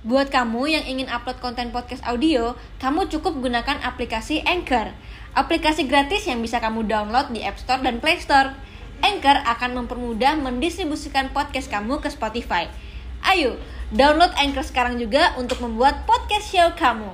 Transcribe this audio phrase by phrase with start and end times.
[0.00, 4.96] Buat kamu yang ingin upload konten podcast audio, kamu cukup gunakan aplikasi Anchor.
[5.36, 8.56] Aplikasi gratis yang bisa kamu download di App Store dan Play Store.
[9.04, 12.72] Anchor akan mempermudah mendistribusikan podcast kamu ke Spotify.
[13.20, 13.60] Ayo,
[13.92, 17.12] download Anchor sekarang juga untuk membuat podcast show kamu.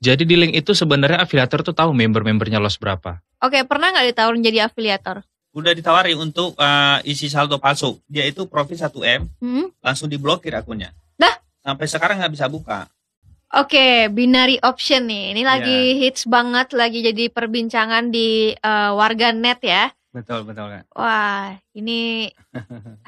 [0.00, 3.20] Jadi di link itu sebenarnya afiliator tuh tahu member-membernya los berapa.
[3.44, 5.20] Oke, pernah nggak ditawarin jadi afiliator?
[5.52, 8.00] Udah ditawari untuk uh, isi saldo palsu.
[8.08, 9.68] Dia itu profit 1M, Hmm?
[9.84, 10.96] langsung diblokir akunnya.
[11.62, 12.90] Sampai sekarang nggak bisa buka.
[13.52, 15.36] Oke, binary option nih.
[15.36, 15.98] Ini lagi Iya.
[16.08, 19.92] hits banget, lagi jadi perbincangan di eh, warga net ya.
[20.12, 20.84] Betul, betul kan.
[20.92, 22.28] Wah, ini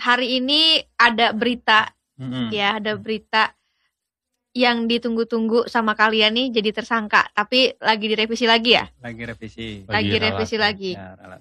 [0.00, 2.48] hari ini ada berita Mm-mm.
[2.48, 3.52] ya, ada berita
[4.54, 8.86] yang ditunggu-tunggu sama kalian nih jadi tersangka, tapi lagi direvisi lagi ya.
[9.02, 9.82] Lagi revisi.
[9.90, 10.90] Lagi Lagi revisi ralat, lagi.
[10.94, 11.38] Ya.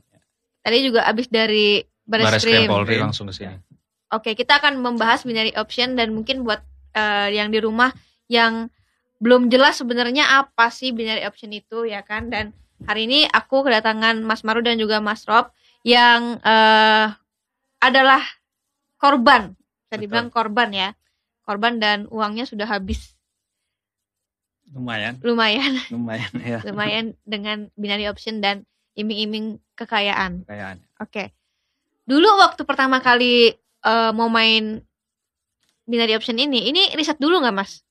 [0.66, 2.68] Tadi juga abis dari Baris Krim.
[2.72, 3.56] Polri langsung ke sini.
[4.10, 7.92] Oke, kita akan membahas binary option dan mungkin buat eh, yang di rumah
[8.32, 8.70] yang
[9.20, 12.30] belum jelas sebenarnya apa sih binary option itu ya kan.
[12.30, 12.54] Dan
[12.88, 15.52] hari ini aku kedatangan Mas Maru dan juga Mas Rob
[15.84, 17.08] yang eh,
[17.84, 18.24] adalah
[18.96, 19.54] korban.
[19.58, 20.02] Bisa Betul.
[20.08, 20.90] dibilang korban ya.
[21.44, 23.14] Korban dan uangnya sudah habis
[24.74, 28.66] Lumayan, lumayan, lumayan ya lumayan dengan binary option dan
[28.98, 30.50] iming-iming kekayaan.
[30.50, 30.82] kayaknya.
[30.98, 31.30] Oke.
[32.10, 33.54] Dulu waktu pertama kali
[33.86, 34.82] eh, mau main
[35.88, 37.84] binary option ini, ini riset dulu nggak mas?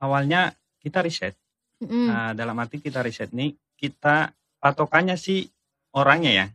[0.00, 1.36] Awalnya kita riset.
[1.80, 2.08] Mm-mm.
[2.08, 5.48] Nah, dalam arti kita riset nih, kita patokannya sih
[5.96, 6.46] orangnya ya.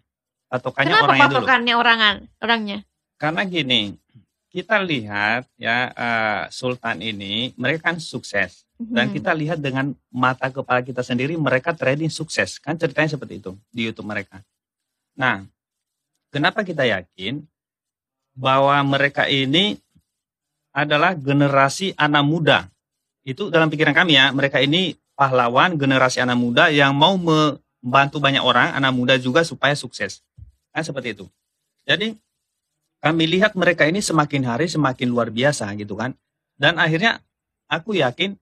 [0.49, 1.35] Patokannya Kenapa orangnya dulu.
[1.37, 2.79] patokannya orangan, orangnya?
[3.19, 3.93] Karena gini,
[4.49, 10.79] kita lihat ya eh, Sultan ini mereka kan sukses dan kita lihat dengan mata kepala
[10.79, 14.39] kita sendiri mereka trading sukses kan ceritanya seperti itu di YouTube mereka.
[15.19, 15.43] Nah,
[16.31, 17.43] kenapa kita yakin
[18.31, 19.75] bahwa mereka ini
[20.85, 22.57] adalah generasi anak muda?
[23.27, 28.39] Itu dalam pikiran kami ya, mereka ini pahlawan generasi anak muda yang mau membantu banyak
[28.39, 30.23] orang, anak muda juga supaya sukses.
[30.71, 31.25] Kan seperti itu.
[31.83, 32.15] Jadi
[33.03, 36.15] kami lihat mereka ini semakin hari semakin luar biasa gitu kan.
[36.55, 37.19] Dan akhirnya
[37.67, 38.35] aku yakin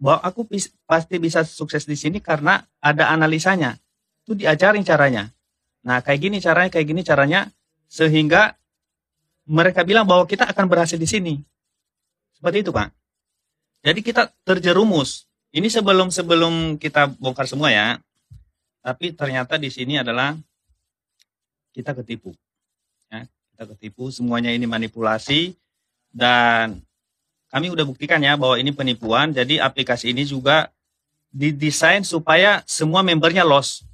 [0.00, 0.48] bahwa aku
[0.88, 3.76] pasti bisa sukses di sini karena ada analisanya.
[4.24, 5.28] Itu diajarin caranya.
[5.84, 7.40] Nah, kayak gini caranya, kayak gini caranya
[7.88, 8.56] sehingga
[9.44, 11.34] mereka bilang bahwa kita akan berhasil di sini.
[12.40, 12.88] Seperti itu, Pak.
[13.84, 15.28] Jadi kita terjerumus.
[15.52, 18.00] Ini sebelum sebelum kita bongkar semua ya.
[18.80, 20.32] Tapi ternyata di sini adalah
[21.76, 22.32] kita ketipu.
[23.12, 25.52] Ya, kita ketipu, semuanya ini manipulasi
[26.16, 26.80] dan
[27.52, 29.36] kami udah buktikan ya bahwa ini penipuan.
[29.36, 30.72] Jadi aplikasi ini juga
[31.28, 33.84] didesain supaya semua membernya loss.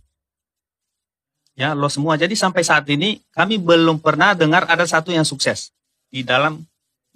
[1.56, 2.20] Ya, loss semua.
[2.20, 5.72] Jadi sampai saat ini kami belum pernah dengar ada satu yang sukses
[6.12, 6.62] di dalam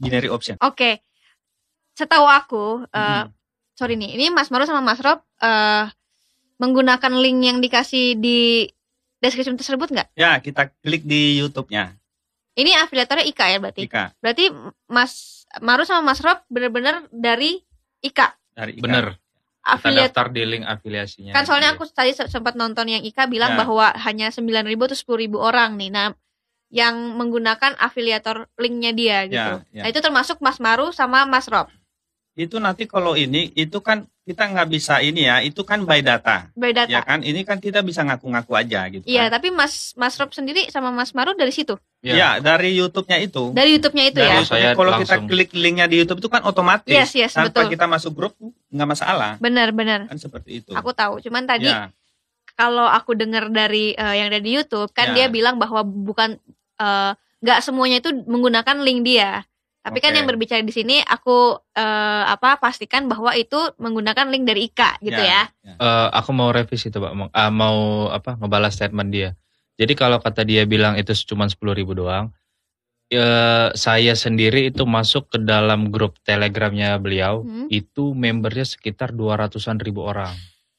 [0.00, 0.56] binary option.
[0.64, 1.04] Oke.
[2.00, 2.88] Setahu aku, Mhm.
[2.90, 3.24] eh,
[3.74, 5.84] sorry nih, ini Mas Maru sama Mas Rob eh,
[6.56, 8.68] menggunakan link yang dikasih di
[9.16, 10.08] deskripsi tersebut nggak?
[10.14, 11.96] Ya, kita klik di YouTube-nya.
[12.52, 13.84] Ini afiliatornya Ika ya berarti?
[13.84, 14.48] Ika Berarti
[14.86, 15.12] Mas
[15.58, 17.60] Maru sama Mas Rob benar-benar dari
[18.00, 18.32] Ika.
[18.50, 18.82] dari Ika.
[18.82, 19.06] Bener.
[19.60, 21.32] Kita Afiliat daftar di link afiliasinya.
[21.32, 23.58] kan soalnya aku tadi se- sempat nonton yang Ika bilang Ya.
[23.60, 24.48] bahwa hanya 9.000
[24.82, 25.92] atau 10.000 orang nih.
[25.92, 26.16] Nah,
[26.70, 29.36] yang menggunakan afiliator linknya dia gitu.
[29.36, 29.82] Ya, ya.
[29.84, 31.68] Nah, itu termasuk Mas Maru sama Mas Rob.
[32.40, 36.48] Itu nanti kalau ini itu kan kita nggak bisa ini ya, itu kan by data.
[36.56, 36.88] By data.
[36.88, 39.04] Ya kan, ini kan kita bisa ngaku-ngaku aja gitu.
[39.04, 39.36] Iya, kan.
[39.36, 41.74] tapi Mas Mas Rob sendiri sama Mas Maru dari situ.
[42.00, 43.52] Ya, Ya, dari YouTube-nya itu.
[43.52, 44.46] Dari YouTube-nya itu Dari ya.
[44.46, 45.28] Saya kalau kita langsung.
[45.28, 46.88] klik linknya di YouTube itu kan otomatis.
[46.88, 47.76] Yes, yes, Tanpa betul.
[47.76, 48.32] kita masuk grup
[48.72, 49.32] nggak masalah.
[49.36, 50.08] Benar, benar.
[50.08, 50.72] Kan seperti itu.
[50.72, 51.20] Aku tahu.
[51.20, 51.92] Cuman tadi ya,
[52.54, 55.26] kalau aku dengar dari eh, yang ada di YouTube kan Ya.
[55.26, 56.40] dia bilang bahwa bukan
[56.78, 59.44] eh, nggak semuanya itu menggunakan link dia.
[59.90, 60.18] Tapi kan Oke.
[60.22, 65.18] yang berbicara di sini aku eh, apa pastikan bahwa itu menggunakan link dari Ika gitu
[65.18, 65.50] ya.
[65.66, 67.12] Eh, aku mau revisi tuh, Pak.
[67.18, 68.38] Mau, ah, mau apa?
[68.38, 69.34] Ngebalas statement dia.
[69.74, 72.30] Jadi kalau kata dia bilang itu cuma 10.000 ribu doang,
[73.10, 77.66] eh, saya sendiri itu masuk ke dalam grup telegramnya beliau, Hmm.
[77.66, 80.30] itu membernya sekitar 200-an ribu orang.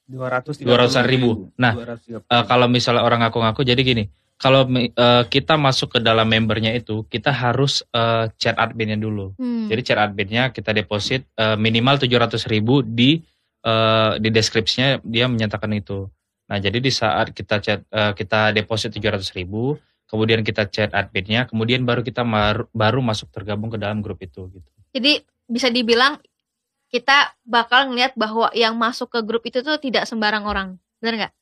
[0.08, 1.52] 200 200-an ribu.
[1.56, 4.04] Nah, Eh, kalau misalnya orang ngaku-ngaku, jadi gini,
[4.42, 9.38] kalau eh, kita masuk ke dalam membernya itu, kita harus eh, chat adminnya dulu.
[9.38, 9.70] Hmm.
[9.70, 13.22] Jadi chat adminnya kita deposit eh, minimal 700 ribu di
[13.62, 16.10] eh, di deskripsinya dia menyatakan itu.
[16.50, 19.78] Nah jadi di saat kita chat eh, kita deposit 700 ribu,
[20.10, 24.50] kemudian kita chat adminnya, kemudian baru kita mar- baru masuk tergabung ke dalam grup itu
[24.50, 24.70] gitu.
[24.92, 26.18] Jadi bisa dibilang
[26.90, 31.34] kita bakal ngelihat bahwa yang masuk ke grup itu tuh tidak sembarang orang, benar nggak?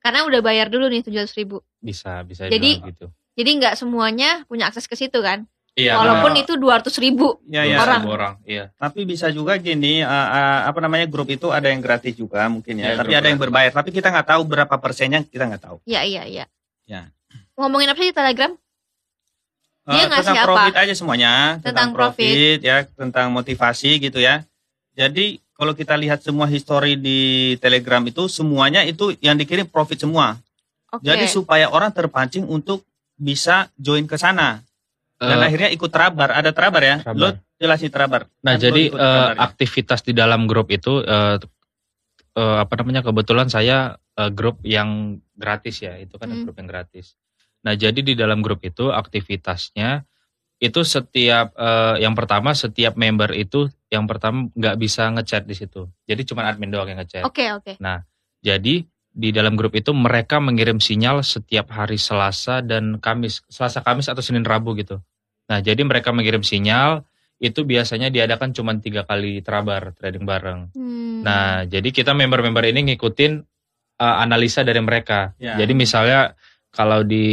[0.00, 1.60] Karena udah bayar dulu nih 700 ribu.
[1.78, 3.12] Bisa bisa Jadi- gitu.
[3.32, 5.44] Jadi nggak semuanya punya akses ke situ kan?
[5.72, 5.96] Iya.
[5.96, 7.38] Walaupun kalau- itu 200 ribu.
[7.46, 7.70] Ya, benar.
[7.70, 7.78] ya.
[7.78, 8.02] orang.
[8.04, 8.34] Orang.
[8.42, 8.64] Iya.
[8.74, 12.80] Tapi bisa juga gini, uh, uh, apa namanya grup itu ada yang gratis juga mungkin
[12.80, 13.70] ya, Ya, tapi ada yang berbayar.
[13.70, 15.76] Tapi kita nggak tahu berapa persennya, kita nggak tahu.
[15.86, 16.44] Iya, iya, iya.
[16.84, 17.06] Ya.
[17.54, 18.50] Ngomongin apa sih di Telegram?
[19.80, 20.46] Dia Eh, ngasih tentang apa?
[20.46, 21.32] profit aja semuanya,
[21.62, 22.58] Tentang profit.
[22.60, 24.44] ya, tentang motivasi gitu ya.
[24.92, 30.40] Jadi kalau kita lihat semua histori di Telegram itu semuanya itu yang dikirim profit semua.
[30.88, 31.04] Oke.
[31.04, 32.80] Jadi supaya orang terpancing untuk
[33.20, 34.64] bisa join ke sana
[35.20, 36.32] dan Eh, akhirnya ikut terabar.
[36.32, 36.96] Ada terabar ya?
[37.04, 37.20] Terabar.
[37.20, 37.28] Lo
[37.60, 38.24] jelasin terabar.
[38.40, 39.36] Nah, lo jadi ya?
[39.36, 41.36] aktivitas di dalam grup itu eh,
[42.40, 43.04] eh, apa namanya?
[43.04, 46.48] Kebetulan saya eh, grup yang gratis ya, itu kan Hmm.
[46.48, 47.20] grup yang gratis.
[47.60, 50.08] Nah, jadi di dalam grup itu aktivitasnya
[50.56, 55.90] itu setiap eh, yang pertama setiap member itu yang pertama nggak bisa ngechat di situ.
[56.06, 57.26] Jadi cuma admin doang yang ngechat.
[57.26, 57.76] Oke, oke.
[58.40, 64.06] Jadi di dalam grup itu mereka mengirim sinyal setiap hari Selasa dan Kamis, Selasa Kamis
[64.06, 65.02] atau Senin Rabu gitu.
[65.50, 67.02] Nah jadi mereka mengirim sinyal
[67.42, 70.70] itu biasanya diadakan cuma tiga kali terabar trading bareng.
[70.70, 71.26] Hmm.
[71.26, 73.32] Nah jadi kita member-member ini ngikutin
[73.98, 75.34] uh, analisa dari mereka.
[75.42, 75.58] Ya.
[75.58, 76.38] Jadi misalnya
[76.70, 77.24] kalau di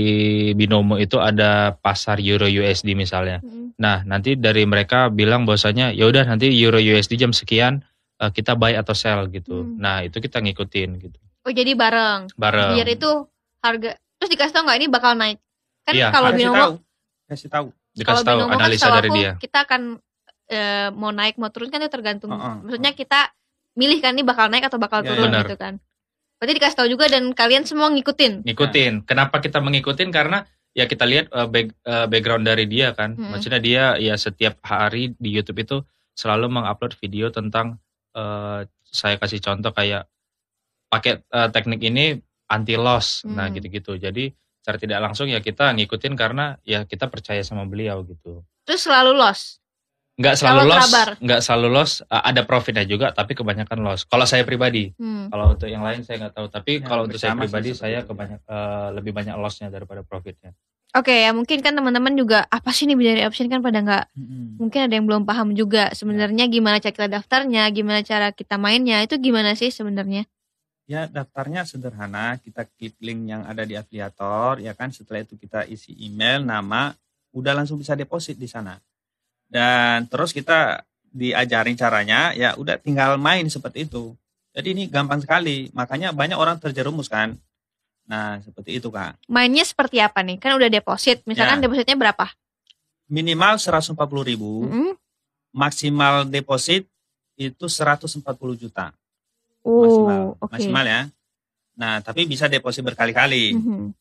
[0.54, 3.38] binomo itu ada pasar Euro USD misalnya.
[3.39, 3.72] Hmm.
[3.78, 7.86] Nah nanti dari mereka bilang bahwasanya ya udah nanti Euro USD jam sekian
[8.18, 9.62] uh, kita buy atau sell gitu.
[9.62, 9.78] Hmm.
[9.78, 11.18] Nah itu kita ngikutin gitu
[11.48, 12.28] Oh, jadi bareng.
[12.36, 12.75] bareng.
[12.75, 13.10] Biar itu
[13.63, 15.40] harga terus dikasih tahu nggak ini bakal naik.
[15.81, 16.68] Kan Iya, kalau binomo.
[17.24, 17.68] Kasih tahu.
[17.95, 19.31] dikasih tahu binomo kan analisa setahu dari aku, dia.
[19.40, 19.81] Kita akan
[20.48, 22.36] eh, mau naik mau turun kan itu tergantung.
[22.36, 23.31] Heeh, Maksudnya kita
[23.78, 25.45] milih kan ini bakal naik atau bakal Ya, turun benar.
[25.45, 25.80] gitu kan.
[26.38, 28.45] Berarti dikasih tahu juga dan kalian semua ngikutin.
[28.45, 28.94] Ngikutin.
[29.01, 29.06] Nah.
[29.10, 30.13] Kenapa kita mengikutin?
[30.13, 30.45] Karena
[30.78, 33.18] ya kita lihat uh, back- uh, background dari dia kan.
[33.18, 33.34] Mm-mm.
[33.34, 35.78] Maksudnya dia ya setiap hari di YouTube itu
[36.13, 37.81] selalu mengupload video tentang
[38.13, 40.06] uh, saya kasih contoh kayak
[40.94, 43.25] pakai uh, teknik ini anti loss.
[43.25, 43.57] Nah, Hmm.
[43.57, 43.98] gitu-gitu.
[43.98, 44.30] Jadi
[44.62, 48.45] secara tidak langsung ya kita ngikutin karena ya kita percaya sama beliau gitu.
[48.68, 49.57] Terus selalu loss.
[50.18, 51.10] Nggak selalu Kalau loss, terabar.
[51.22, 54.02] nggak selalu loss, uh, ada profitnya juga tapi kebanyakan loss.
[54.10, 55.30] Kalau saya pribadi, Hmm.
[55.30, 58.42] Kalau untuk yang lain saya nggak tahu, tapi Ya, kalau untuk saya pribadi saya kebanyak
[58.42, 60.58] eh, lebih banyak lossnya daripada profitnya.
[60.98, 64.06] Oke ya mungkin kan teman-teman juga apa sih nih binary option kan pada nggak
[64.58, 69.04] mungkin ada yang belum paham juga sebenarnya gimana cara kita daftarnya, gimana cara kita mainnya
[69.06, 70.25] itu gimana sih sebenarnya?
[70.88, 74.88] Ya daftarnya sederhana, kita klik link yang ada di afiliator, ya kan.
[74.90, 76.96] Setelah itu kita isi email, nama,
[77.36, 78.80] udah langsung bisa deposit di sana.
[79.48, 84.14] Dan terus kita diajarin caranya, ya udah tinggal main seperti itu.
[84.54, 87.38] Jadi ini gampang sekali, makanya banyak orang terjerumus kan.
[88.08, 89.16] Nah seperti itu kak.
[89.28, 90.38] Mainnya seperti apa nih?
[90.40, 91.64] Kan udah deposit, misalkan Ya.
[91.68, 92.28] depositnya berapa?
[93.08, 93.96] Minimal 140
[94.28, 94.92] ribu, Mm-mm.
[95.56, 96.84] maksimal deposit
[97.40, 98.92] itu 140 juta
[99.64, 100.52] maksimal, Oh, oke.
[100.58, 101.02] maksimal ya.
[101.78, 103.56] Nah tapi bisa deposit berkali-kali.
[103.56, 103.92] Mhm.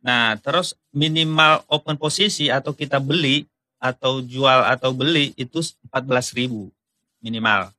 [0.00, 3.44] Nah, terus minimal open posisi atau kita beli
[3.80, 6.52] atau jual atau beli itu 14.000
[7.24, 7.72] minimal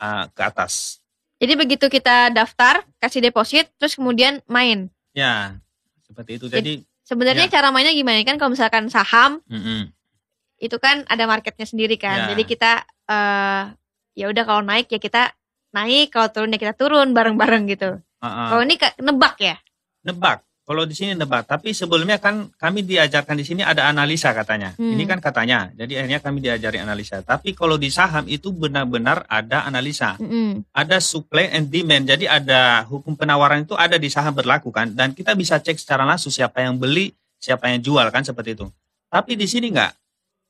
[0.00, 0.98] ah, ke atas.
[1.36, 4.88] Jadi begitu kita daftar, kasih deposit, terus kemudian main.
[5.12, 5.60] Ya,
[6.08, 6.48] seperti itu.
[6.48, 6.72] Jadi,
[7.06, 7.52] Sebenarnya Ya.
[7.60, 8.18] cara mainnya gimana?
[8.26, 9.94] Kan kalau misalkan saham mm-mm.
[10.58, 12.26] itu kan ada marketnya sendiri kan.
[12.26, 12.34] Ya.
[12.34, 13.62] Jadi kita eh
[14.18, 15.30] ya udah kalau naik ya kita
[15.70, 18.02] naik, kalau turun ya kita turun bareng-bareng gitu.
[18.18, 18.46] Ah, ah.
[18.50, 19.54] Kalau ini nebak ya.
[20.02, 20.42] nebak.
[20.66, 21.46] Kalau di sini nebak.
[21.46, 24.74] Tapi sebelumnya kan kami diajarkan di sini ada analisa katanya.
[24.74, 24.98] Hmm.
[24.98, 25.70] Ini kan katanya.
[25.78, 27.22] Jadi akhirnya kami diajari analisa.
[27.22, 30.18] Tapi kalau di saham itu benar-benar ada analisa.
[30.18, 30.66] Mm-mm.
[30.74, 32.10] ada supply and demand.
[32.10, 36.02] Jadi ada hukum penawaran itu ada di saham berlaku kan dan kita bisa cek secara
[36.02, 38.66] langsung siapa yang beli, siapa yang jual kan seperti itu.
[39.06, 39.94] Tapi di sini enggak.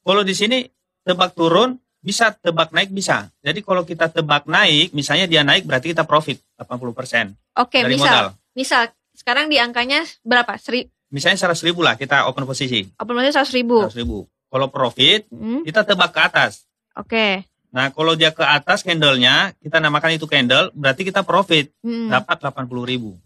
[0.01, 0.65] Kalau di sini
[1.05, 3.29] tebak turun bisa tebak naik bisa.
[3.45, 8.07] Jadi kalau kita tebak naik, misalnya dia naik berarti kita profit 80% Oke, dari misal,
[8.07, 8.27] modal.
[8.55, 8.83] misal
[9.27, 10.55] sekarang di angkanya berapa?
[10.55, 13.83] Seri, Misalnya 100 ribu lah kita open posisi, apa namanya seratus ribu?
[13.83, 14.31] 100 ribu.
[14.47, 16.63] Kalau profit Mm, kita tebak ke atas.
[16.95, 17.43] Oke.
[17.69, 22.07] Nah kalau dia ke atas candlenya, kita namakan itu candle, berarti kita profit Mm.
[22.09, 23.19] dapat 80 ribu.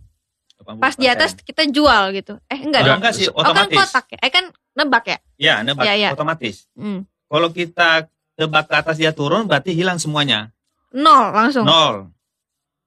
[0.77, 2.41] Pas di atas kita jual gitu.
[2.47, 2.97] Eh enggak dong.
[2.97, 3.77] enggak sih, Oh kan otomatis.
[3.79, 4.19] kotak ya.
[4.21, 5.19] Eh kan nebak ya.
[5.37, 6.11] Ya, nebak Ya, ya.
[6.13, 6.65] otomatis.
[6.73, 7.05] Mm.
[7.27, 10.49] Kalau kita tebak ke atas dia turun, berarti hilang semuanya.
[10.91, 11.65] Nol langsung.
[11.65, 12.09] Nol.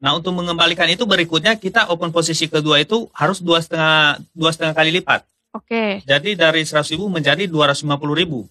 [0.03, 4.75] Nah, untuk mengembalikan itu berikutnya kita open posisi kedua itu harus dua setengah dua setengah
[4.75, 5.23] kali lipat.
[5.55, 6.03] Oke.
[6.03, 8.43] Jadi dari 100 ribu menjadi 250 ribu.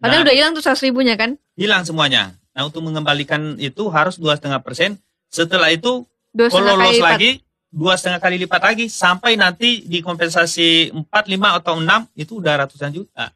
[0.00, 1.36] Padahal Nah, udah hilang tuh seratus ribunya kan.
[1.52, 2.32] hilang semuanya.
[2.56, 4.96] Nah, untuk mengembalikan itu harus dua setengah persen.
[5.28, 7.06] Setelah itu, Dua kalau lolos lipat.
[7.12, 7.30] lagi,
[7.68, 12.64] dua setengah kali lipat lagi sampai nanti di kompensasi 4, 5 atau 6 itu udah
[12.64, 13.32] ratusan juta.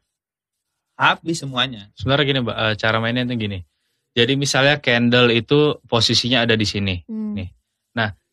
[0.93, 1.93] Habis semuanya.
[1.93, 3.59] Sebenarnya gini, Mbak, eh, cara mainnya itu gini.
[4.17, 7.05] Jadi misalnya candle itu posisinya ada di sini.
[7.05, 7.37] Hmm.
[7.37, 7.53] Nih.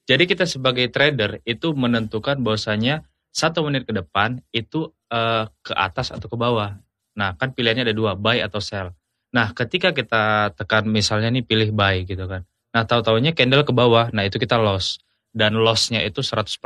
[0.04, 6.12] Jadi kita sebagai trader itu menentukan bahwasanya satu menit ke depan itu eh, ke atas
[6.12, 6.76] atau ke bawah.
[7.16, 8.92] Nah, kan pilihannya ada dua, buy atau sell.
[9.32, 12.44] Nah, ketika kita tekan misalnya nih pilih buy gitu kan.
[12.74, 15.00] Nah, tahu-taunya candle ke bawah, nah itu kita loss.
[15.34, 16.62] Dan lossnya itu 100%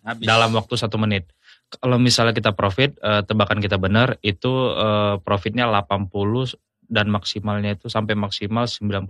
[0.00, 0.24] Habis.
[0.24, 1.28] dalam waktu satu menit.
[1.68, 6.56] Kalau misalnya kita profit, eh, tebakan kita benar, itu eh, profitnya 80
[6.92, 9.08] dan maksimalnya itu sampai maksimal 90%.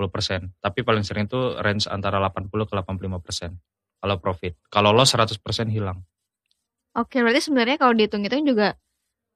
[0.56, 3.58] Tapi paling sering itu range antara 80 ke 85%
[3.98, 4.54] kalau profit.
[4.68, 5.34] Kalau loss 100%
[5.66, 5.98] hilang.
[6.94, 8.78] Oke, berarti sebenarnya kalau dihitung-hitung juga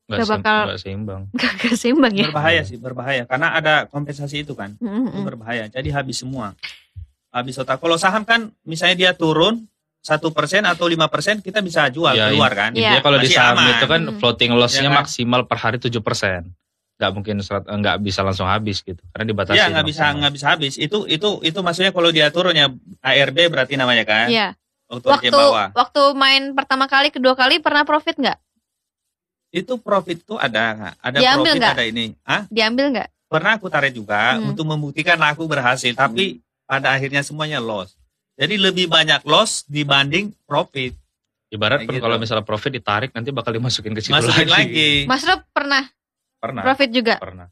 [0.06, 1.22] seim- bakal- nggak seimbang.
[1.60, 2.24] gak seimbang ya.
[2.24, 4.72] berbahaya sih, berbahaya karena ada kompensasi itu kan.
[4.72, 5.26] Itu Mm-mm.
[5.26, 5.66] berbahaya.
[5.66, 6.54] Jadi habis semua.
[7.28, 7.76] Habis total.
[7.76, 9.66] Kalau saham kan misalnya dia turun
[9.98, 12.70] satu persen atau lima persen kita bisa jual Ya, keluar kan.
[12.72, 13.02] Iya.
[13.02, 13.72] Kalau di saham aman.
[13.72, 14.16] itu kan Hmm.
[14.16, 15.02] floating loss-nya Ya kan?
[15.02, 16.46] maksimal per hari 7%.
[16.96, 18.98] Nggak mungkin serat- eh, nggak bisa langsung habis gitu.
[19.10, 19.54] Karena dibatasi.
[19.54, 20.74] Iya nggak bisa nggak bisa habis.
[20.76, 24.26] Itu itu itu maksudnya kalau dia turunnya ARB berarti namanya kan.
[24.26, 24.48] Iya.
[24.86, 25.68] Waktu, Waktu dia bawah.
[25.72, 28.38] waktu main pertama kali, kedua kali pernah profit nggak?
[29.50, 31.74] Itu profit tuh ada ada Diambil profit nggak?
[31.74, 32.04] ada ini.
[32.22, 33.08] Ah Diambil nggak?
[33.26, 34.54] pernah aku tarik juga Hmm.
[34.54, 37.98] untuk membuktikan aku berhasil tapi pada akhirnya semuanya loss.
[38.34, 40.94] Jadi lebih banyak loss dibanding profit.
[41.46, 41.98] Ibarat gitu.
[41.98, 44.70] kalau misalnya profit ditarik nanti bakal dimasukin ke situ Masukin lagi.
[44.70, 44.90] lagi.
[45.04, 45.82] Mas Rob pernah
[46.46, 46.62] Pernah.
[46.62, 47.14] profit juga?
[47.18, 47.48] Pernah.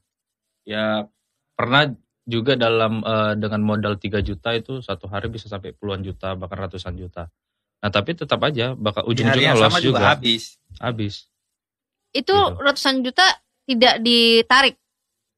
[0.62, 1.06] Ya
[1.52, 1.92] pernah
[2.24, 6.56] juga dalam eh, dengan modal 3 juta itu satu hari bisa sampai puluhan juta bahkan
[6.58, 7.28] ratusan juta.
[7.78, 10.08] Nah tapi tetap aja bakal ujung-ujungnya yang loss sama juga juga.
[10.14, 10.56] habis.
[10.78, 11.14] Habis.
[12.10, 12.58] Itu Gitu.
[12.58, 13.26] ratusan juta
[13.64, 14.76] tidak ditarik.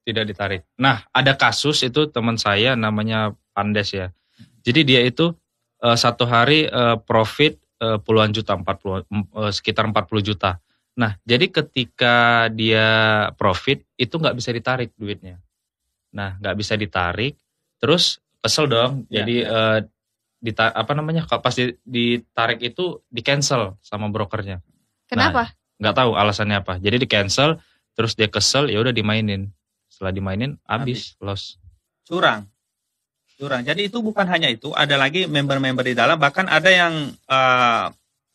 [0.03, 0.61] tidak ditarik.
[0.79, 4.07] Nah, ada kasus itu teman saya namanya Pandes ya.
[4.63, 5.35] Jadi dia itu
[5.77, 10.63] eh, satu hari eh, profit eh, puluhan juta, 40 em- eh, sekitar 40 juta.
[10.97, 12.87] Nah, jadi ketika dia
[13.37, 15.37] profit itu nggak bisa ditarik duitnya.
[16.09, 17.37] Nah, nggak bisa ditarik,
[17.77, 19.05] terus kesel dong.
[19.13, 19.49] Ya, jadi ya.
[19.53, 19.79] eh,
[20.41, 21.29] dita- apa namanya?
[21.29, 24.65] Kalau pas di- ditarik itu di cancel sama brokernya.
[25.05, 25.53] Kenapa?
[25.77, 26.73] Nggak tahu alasannya apa.
[26.81, 27.61] Jadi di cancel,
[27.93, 29.53] terus dia kesel, ya udah dimainin.
[29.85, 31.61] Setelah dimainin, habis, loss.
[32.09, 32.49] Curang.
[33.37, 33.61] Curang.
[33.61, 37.85] Jadi itu bukan hanya itu, ada lagi member-member di dalam bahkan ada yang eh,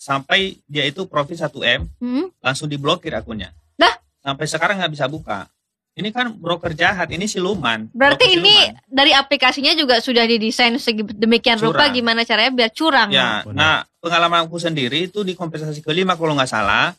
[0.02, 2.26] sampai dia itu profit 1M Hmm?
[2.42, 3.54] langsung diblokir akunnya.
[3.78, 3.94] Dah?
[4.18, 5.46] Sampai sekarang nggak bisa buka.
[5.92, 7.92] Ini kan broker jahat, ini siluman.
[7.92, 8.88] Berarti Broker ini siluman.
[8.88, 10.74] dari aplikasinya juga sudah didesain
[11.14, 13.12] demikian rupa gimana caranya biar curang.
[13.12, 13.54] Ya, Benar.
[13.54, 16.96] nah pengalaman aku sendiri itu di kompensasi kelima kalau nggak salah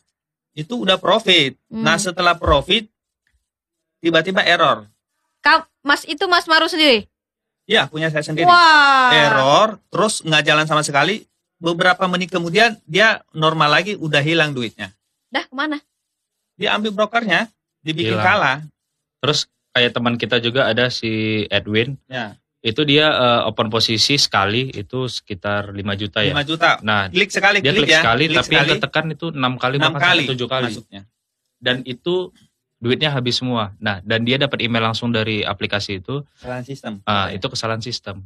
[0.54, 1.58] itu udah profit.
[1.68, 1.82] Hmm.
[1.82, 2.86] Nah setelah profit
[4.00, 4.86] tiba-tiba error.
[5.84, 7.04] Mas itu Mas Maru sendiri.
[7.68, 8.48] Ya punya saya sendiri.
[8.48, 9.12] Wah.
[9.12, 11.28] Error, terus nggak jalan sama sekali.
[11.64, 14.92] Beberapa menit kemudian dia normal lagi, udah hilang duitnya.
[15.32, 15.80] Dah ke mana?
[16.54, 17.48] Dia ambil brokernya,
[17.80, 18.22] dibikin Hilang.
[18.22, 18.58] kalah.
[19.18, 21.08] Terus kayak teman kita juga ada si
[21.48, 26.36] Edwin, Ya, itu dia eh, open posisi sekali itu sekitar 5 juta ya.
[26.36, 26.70] 5 juta.
[26.80, 28.00] Nah, Klik sekali, dia klik, klik ya.
[28.00, 30.64] sekali Klik tapi yang sekali, ketekan itu 6 kali enam bahkan kali, sampai 7 kali.
[30.70, 31.02] masuknya.
[31.58, 32.14] Dan itu
[32.76, 33.72] duitnya habis semua.
[33.80, 36.92] Nah, dan dia dapat email langsung dari aplikasi itu, Kesalahan sistem.
[37.02, 38.20] ah, itu kesalahan sistem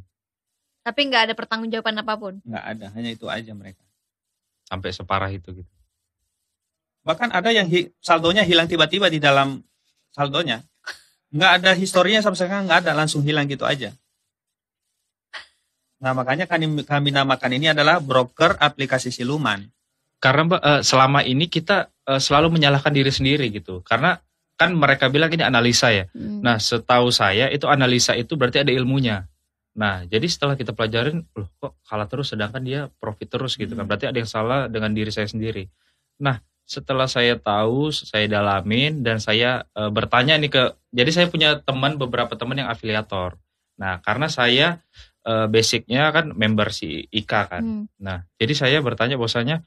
[0.83, 2.33] Tapi nggak ada pertanggungjawaban apa pun.
[2.41, 3.83] nggak ada, hanya itu aja mereka.
[4.69, 5.73] sampai separah itu gitu.
[7.01, 9.65] Bahkan ada yang hi- saldonya hilang tiba-tiba di dalam
[10.13, 10.61] saldonya.
[11.33, 13.89] Nggak ada historinya sama sekali, nggak ada, langsung hilang gitu aja.
[15.99, 19.67] Nah makanya kami, kami namakan ini adalah broker aplikasi siluman.
[20.19, 23.81] Karena Mbak, eh, selama ini kita eh, selalu menyalahkan diri sendiri gitu.
[23.83, 24.19] Karena
[24.53, 26.05] kan mereka bilang ini analisa ya.
[26.11, 26.43] Hmm.
[26.43, 29.23] Nah, setahu saya itu analisa itu berarti ada ilmunya.
[29.79, 33.87] Nah, jadi setelah kita pelajarin, loh kok kalah terus sedangkan dia profit terus gitu kan.
[33.87, 33.89] Hmm.
[33.89, 35.71] Berarti ada yang salah dengan diri saya sendiri.
[36.19, 41.63] Nah, setelah saya tahu, saya dalamin dan saya e, bertanya nih ke jadi saya punya
[41.63, 43.39] teman beberapa teman yang afiliator.
[43.79, 44.83] Nah, karena saya
[45.23, 47.63] e, basicnya kan member si Ika kan.
[47.63, 47.85] Hmm.
[48.03, 49.63] Nah, jadi saya bertanya bahwasanya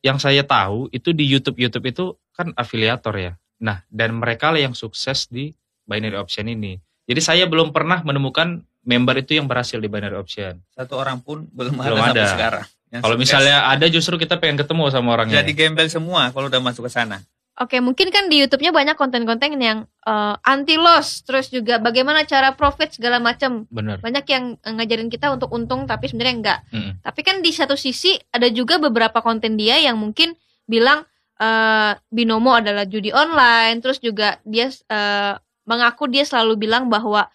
[0.00, 3.32] yang saya tahu itu di YouTube YouTube itu kan afiliator ya.
[3.60, 5.52] Nah, dan mereka lah yang sukses di
[5.84, 6.80] binary option ini.
[7.04, 10.60] Jadi saya belum pernah menemukan member itu yang berhasil di binary option.
[10.72, 12.32] Satu orang pun belum, Belum ada, sampai ada.
[12.32, 12.64] sekarang.
[12.90, 13.24] Yang Kalau sukses.
[13.28, 15.40] misalnya ada justru kita pengen ketemu sama orangnya.
[15.40, 17.22] jadi gembel semua kalau udah masuk ke sana.
[17.60, 22.56] Oke, mungkin kan di YouTube-nya banyak konten-konten yang eh, anti loss, terus juga bagaimana cara
[22.56, 23.68] profit segala macam.
[23.68, 24.00] Bener.
[24.00, 26.58] Banyak yang eh, ngajarin kita untuk untung tapi sebenarnya enggak.
[26.72, 26.92] Mm-mm.
[27.04, 30.32] Tapi kan di satu sisi ada juga beberapa konten dia yang mungkin
[30.64, 31.04] bilang
[31.36, 35.34] eh, binomo adalah judi online, terus juga dia eh,
[35.68, 37.28] mengaku dia selalu bilang bahwa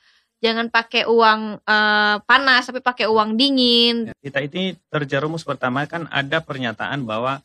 [0.46, 4.14] jangan pakai uang eh, panas tapi pakai uang dingin.
[4.16, 7.42] Kita ini terjerumus pertama kan ada pernyataan bahwa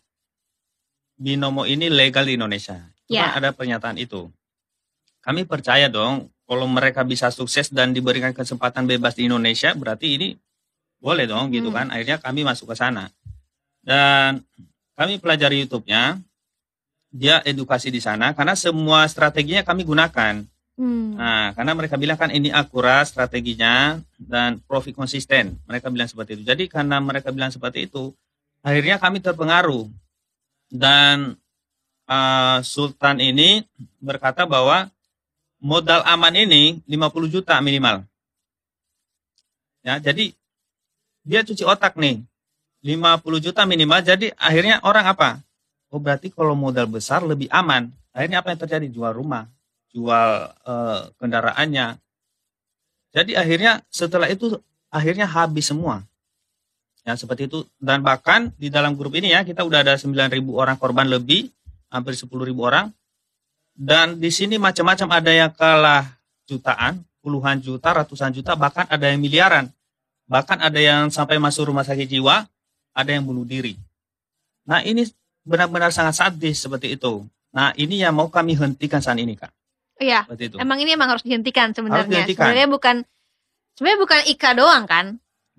[1.17, 2.77] binomo ini legal di Indonesia.
[3.05, 3.33] Itu Ya.
[3.35, 4.29] ada pernyataan itu.
[5.21, 10.29] Kami percaya dong kalau mereka bisa sukses dan diberikan kesempatan bebas di Indonesia berarti ini
[11.01, 11.77] boleh dong gitu Hmm.
[11.77, 11.87] kan.
[11.91, 13.09] Akhirnya kami masuk ke sana.
[13.81, 14.45] Dan
[14.95, 16.21] kami pelajari YouTube-nya.
[17.11, 20.47] dia edukasi di sana karena semua strateginya kami gunakan.
[20.81, 21.13] Hmm.
[21.13, 25.61] Nah, karena mereka bilang kan ini akurat strateginya dan profit konsisten.
[25.69, 26.43] Mereka bilang seperti itu.
[26.49, 28.17] Jadi karena mereka bilang seperti itu,
[28.65, 29.85] akhirnya kami terpengaruh.
[30.73, 31.37] Dan
[32.09, 33.69] uh, Sultan ini
[34.01, 34.89] berkata bahwa
[35.61, 38.09] modal aman ini 50 juta minimal.
[39.85, 40.33] Ya, jadi
[41.29, 42.25] dia cuci otak nih.
[42.81, 44.01] 50 juta minimal.
[44.01, 45.45] Jadi akhirnya orang apa?
[45.93, 47.93] Oh berarti kalau modal besar lebih aman.
[48.17, 48.87] Akhirnya apa yang terjadi?
[48.89, 49.45] Jual rumah,
[49.95, 50.29] jual
[50.67, 51.99] uh, kendaraannya.
[53.11, 54.59] Jadi akhirnya setelah itu
[54.91, 56.07] akhirnya habis semua.
[57.03, 60.77] Ya seperti itu dan bahkan di dalam grup ini ya kita udah ada 9.000 orang
[60.77, 61.51] korban lebih,
[61.91, 62.31] hampir 10.000
[62.61, 62.93] orang.
[63.75, 66.05] Dan di sini macam-macam ada yang kalah
[66.45, 69.73] jutaan, puluhan juta, ratusan juta, bahkan ada yang miliaran.
[70.29, 72.45] Bahkan ada yang sampai masuk rumah sakit jiwa,
[72.93, 73.75] ada yang bunuh diri.
[74.69, 75.09] Nah ini
[75.43, 77.25] benar-benar sangat sadis seperti itu.
[77.51, 79.51] Nah ini yang mau kami hentikan saat ini kak.
[80.01, 80.25] Iya.
[80.33, 80.57] Itu.
[80.57, 82.09] Emang ini emang harus dihentikan sebenarnya.
[82.25, 82.49] dihentikan.
[82.49, 82.97] Sebenarnya bukan
[83.77, 85.07] sebenarnya bukan Ika doang kan?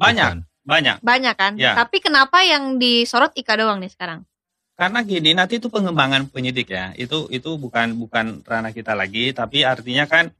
[0.02, 0.40] Banyak, Bukan.
[0.66, 0.98] banyak.
[1.06, 1.54] Banyak kan?
[1.62, 1.78] Ya.
[1.78, 4.26] Tapi kenapa yang disorot Ika doang nih sekarang?
[4.74, 6.90] Karena gini nanti itu pengembangan penyidik ya.
[6.98, 10.34] Itu itu bukan bukan ranah kita lagi, tapi artinya kan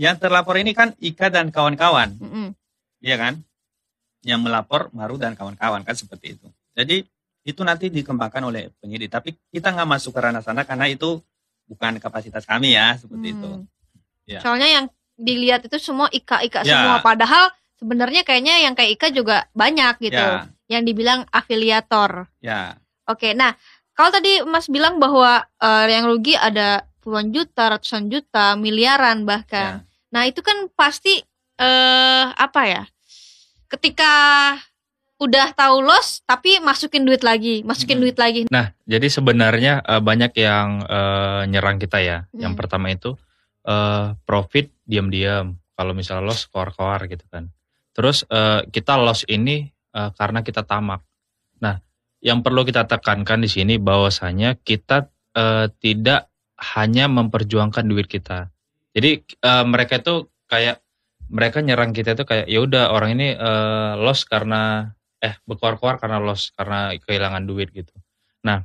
[0.00, 2.56] yang terlapor ini kan Ika dan kawan-kawan, Mm-mm.
[3.04, 3.44] iya kan?
[4.24, 6.48] Yang melapor Maru dan kawan-kawan kan seperti itu.
[6.72, 7.04] Jadi
[7.44, 9.12] itu nanti dikembangkan oleh penyidik.
[9.12, 11.20] Tapi kita nggak masuk ke ranah sana karena itu
[11.66, 13.50] bukan kapasitas kami ya seperti itu.
[13.50, 13.66] Hmm.
[14.26, 14.40] Ya.
[14.42, 16.82] Soalnya yang dilihat itu semua Ika-Ika Ya.
[16.82, 16.98] semua.
[17.00, 20.18] Padahal sebenarnya kayaknya yang kayak Ika juga banyak gitu.
[20.18, 22.26] Ya, Yang dibilang afiliator.
[22.42, 22.74] ya,
[23.06, 23.54] Oke, nah
[23.94, 29.24] kalau tadi Mas bilang bahwa eh, yang rugi ada puluhan juta, ratusan juta, miliaran ya.
[29.24, 29.70] bahkan.
[30.10, 31.22] Nah itu kan pasti
[31.56, 32.82] eh apa ya?
[33.66, 34.12] Ketika
[35.16, 38.04] udah tahu loss tapi masukin duit lagi, masukin Mm-mm.
[38.04, 38.40] duit lagi.
[38.52, 42.18] Nah, jadi sebenarnya eh, banyak yang eh, nyerang kita ya.
[42.36, 42.60] Yang Hmm.
[42.60, 43.16] pertama itu
[43.64, 45.56] eh, profit diam-diam.
[45.76, 47.48] Kalau misalnya loss koar-koar gitu kan.
[47.92, 51.00] Terus eh, kita loss ini eh, karena kita tamak.
[51.60, 51.80] Nah,
[52.20, 56.28] yang perlu kita tekankan di sini bahwasanya kita eh, tidak
[56.76, 58.52] hanya memperjuangkan duit kita.
[58.92, 60.80] Jadi eh, mereka itu kayak
[61.26, 64.92] mereka nyerang kita itu kayak ya udah orang ini eh, loss karena
[65.26, 67.90] eh berkoar-koar karena loss karena kehilangan duit gitu.
[68.46, 68.62] Nah,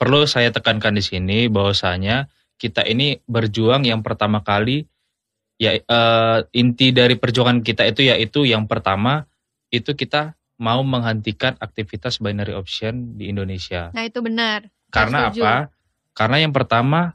[0.00, 4.88] perlu saya tekankan di sini bahwasanya kita ini berjuang yang pertama kali
[5.60, 9.28] ya eh, inti dari perjuangan kita itu yaitu yang pertama
[9.68, 13.94] itu kita mau menghentikan aktivitas binary option di Indonesia.
[13.94, 14.66] Nah itu benar.
[14.90, 15.70] Karena apa?
[16.16, 17.14] Karena yang pertama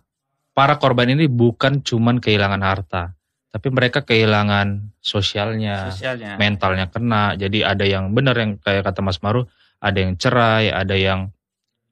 [0.56, 3.18] para korban ini bukan cuman kehilangan harta,
[3.54, 6.42] tapi mereka kehilangan sosialnya, sosialnya.
[6.42, 7.38] mentalnya kena.
[7.38, 9.46] Jadi ada yang benar yang kayak kata Mas Maru,
[9.78, 11.30] ada yang cerai, ada yang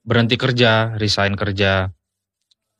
[0.01, 1.93] berhenti kerja, resign kerja,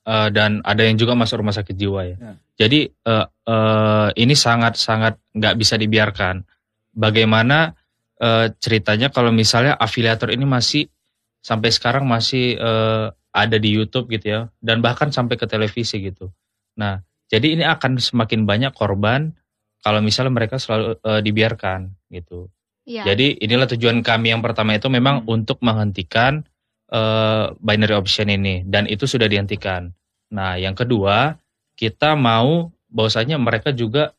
[0.10, 2.18] eh, dan ada yang juga masuk rumah sakit jiwa ya.
[2.18, 2.34] Ya.
[2.66, 6.42] Jadi eh, eh, ini sangat sangat nggak bisa dibiarkan.
[6.98, 7.78] Bagaimana
[8.18, 10.90] eh, ceritanya kalau misalnya afiliator ini masih
[11.38, 16.34] sampai sekarang masih eh, ada di YouTube gitu ya, dan bahkan sampai ke televisi gitu.
[16.82, 19.32] Nah, jadi ini akan semakin banyak korban
[19.80, 22.52] kalau misalnya mereka selalu eh, dibiarkan gitu.
[22.84, 23.08] Iya.
[23.14, 25.40] Jadi inilah tujuan kami yang pertama itu memang Hmm.
[25.40, 26.44] untuk menghentikan
[26.92, 29.96] eh, binary option ini dan itu sudah dihentikan.
[30.36, 31.40] Nah, yang kedua
[31.74, 34.12] kita mau bahwasanya mereka juga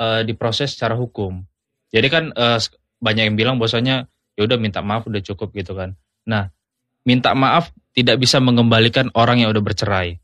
[0.00, 1.44] eh, diproses secara hukum.
[1.92, 5.94] Jadi kan s- banyak yang bilang bahwasanya ya udah minta maaf udah cukup gitu kan.
[6.26, 6.48] Nah,
[7.04, 10.18] minta maaf tidak bisa mengembalikan orang yang udah bercerai.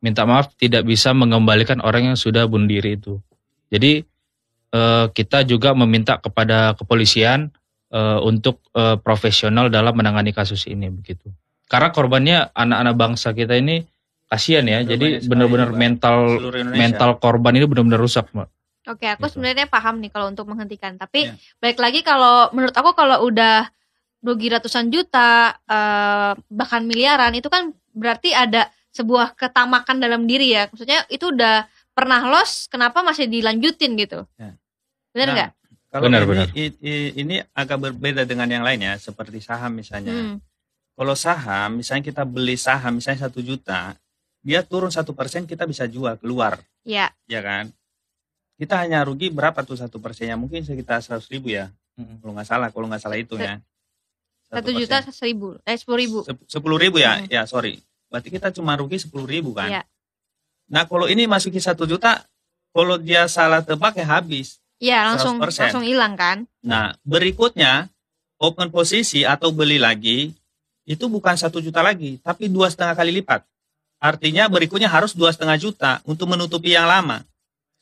[0.00, 3.20] Minta maaf tidak bisa mengembalikan orang yang sudah bunuh diri itu.
[3.68, 4.00] Jadi
[4.72, 7.52] eh, kita juga meminta kepada kepolisian
[7.92, 11.28] eh, untuk eh, profesional dalam menangani kasus ini begitu.
[11.70, 13.84] Karena korbannya anak-anak bangsa kita ini
[14.26, 14.82] kasihan ya.
[14.82, 16.40] Jadi benar-benar mental
[16.72, 18.48] mental korban ini benar-benar rusak, Mbak.
[18.88, 19.36] Oke, aku Gitu.
[19.36, 20.96] sebenarnya paham nih kalau untuk menghentikan.
[20.96, 21.36] Tapi Iya.
[21.60, 23.68] baik lagi kalau menurut aku kalau udah
[24.24, 30.66] rugi ratusan juta eh, bahkan miliaran itu kan berarti ada sebuah ketamakan dalam diri ya.
[30.70, 34.26] Maksudnya itu udah pernah loss, kenapa masih dilanjutin gitu?
[34.38, 34.54] Ya.
[35.14, 35.50] Benar Nah, nggak?
[35.90, 36.46] Kalau Benar, ini, benar.
[36.54, 40.14] i- i- ini agak berbeda dengan yang lain ya, seperti saham misalnya.
[40.14, 40.36] Hmm.
[40.94, 43.98] Kalau saham, misalnya kita beli saham misalnya satu juta,
[44.38, 47.74] dia turun satu persen kita bisa jual keluar, Ya, ya kan?
[48.54, 50.38] Kita hanya rugi berapa tuh satu persennya?
[50.38, 51.74] Mungkin sekitar seratus ribu ya,
[52.22, 53.58] kalau nggak salah, kalau nggak salah itu ya.
[54.46, 56.18] satu juta seribu, eh sepuluh ribu.
[56.46, 57.26] Sepuluh ribu ya, Hmm.
[57.30, 57.82] ya sorry.
[58.10, 59.70] Berarti kita cuma rugi sepuluh ribu kan?
[59.70, 59.82] Iya.
[60.70, 62.26] Nah kalau ini masukin satu juta,
[62.74, 64.58] kalau dia salah tebak ya habis.
[64.80, 65.70] Iya langsung 100%.
[65.70, 66.48] langsung hilang kan?
[66.64, 67.92] Nah, berikutnya
[68.40, 70.32] open posisi atau beli lagi
[70.88, 73.46] itu bukan satu juta lagi, tapi dua setengah kali lipat.
[74.00, 77.20] artinya berikutnya harus dua setengah juta untuk menutupi yang lama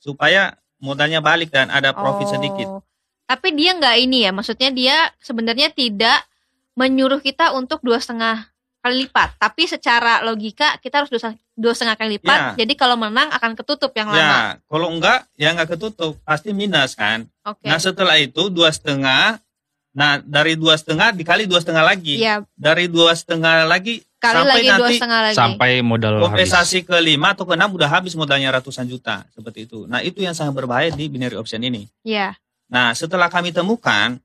[0.03, 2.67] supaya modalnya balik dan ada profit sedikit.
[2.67, 2.83] Oh.
[3.23, 6.27] Tapi dia nggak ini ya, maksudnya dia sebenarnya tidak
[6.75, 8.48] menyuruh kita untuk dua setengah
[8.79, 12.55] kali lipat, tapi secara logika kita harus dua, dua setengah kali lipat.
[12.55, 12.63] Ya.
[12.63, 14.19] Jadi kalau menang akan ketutup yang lama.
[14.19, 17.27] Ya, kalau enggak ya enggak ketutup, pasti minus kan.
[17.43, 17.67] Oke.
[17.67, 19.43] Nah setelah itu dua setengah,
[19.91, 24.47] nah dari dua setengah dikali dua setengah lagi, Iya, dari dua setengah lagi kali sampai
[24.47, 25.35] lagi dua nanti setengah lagi.
[25.35, 26.23] Sampai modal habis.
[26.31, 29.91] kompensasi ke lima atau ke enam udah habis modalnya ratusan juta seperti itu.
[29.91, 31.83] Nah itu yang sangat berbahaya di binary option ini.
[32.07, 32.31] Iya.
[32.71, 34.15] Nah setelah kami temukan,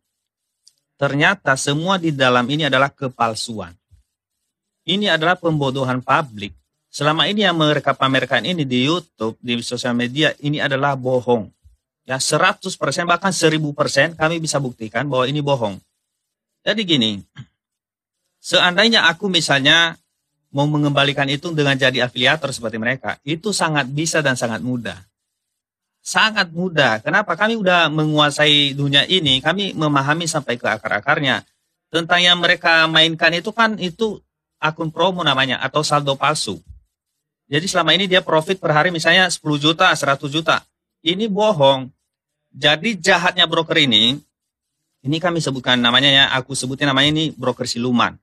[0.94, 3.74] ternyata semua di dalam ini adalah kepalsuan.
[4.84, 6.52] Ini adalah pembodohan publik.
[6.94, 11.50] Selama ini yang mereka pamerkan ini di YouTube, di sosial media, ini adalah bohong.
[12.04, 12.60] Ya 100%
[13.08, 15.80] bahkan 1000% kami bisa buktikan bahwa ini bohong.
[16.64, 17.10] Jadi gini,
[18.40, 19.96] seandainya aku misalnya
[20.54, 24.96] mau mengembalikan itu dengan jadi afiliator seperti mereka, itu sangat bisa dan sangat mudah.
[26.04, 27.02] Sangat mudah.
[27.02, 27.34] Kenapa?
[27.34, 31.42] Kami udah menguasai dunia ini, kami memahami sampai ke akar-akarnya.
[31.88, 34.23] Tentang yang mereka mainkan itu kan itu
[34.64, 36.56] akun promo namanya atau saldo palsu.
[37.44, 40.64] Jadi selama ini dia profit per hari misalnya 10 juta, 100 juta.
[41.04, 41.92] Ini bohong.
[42.48, 44.16] Jadi jahatnya broker ini,
[45.04, 48.16] ini kami sebutkan namanya ya, aku sebutin namanya ini broker siluman.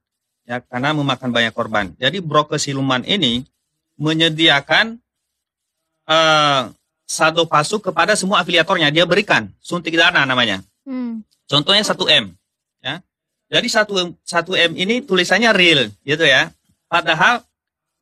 [0.49, 1.93] Ya, karena memakan banyak korban.
[2.01, 3.45] Jadi broker siluman ini
[4.01, 4.97] menyediakan
[6.09, 6.61] eh,
[7.05, 8.89] saldo palsu kepada semua afiliatornya.
[8.89, 10.65] Dia berikan suntik dana namanya.
[10.81, 11.21] Hmm.
[11.45, 12.33] Contohnya 1M.
[12.81, 13.05] Ya.
[13.51, 16.55] Jadi 1, 1M ini tulisannya real gitu ya.
[16.87, 17.43] Padahal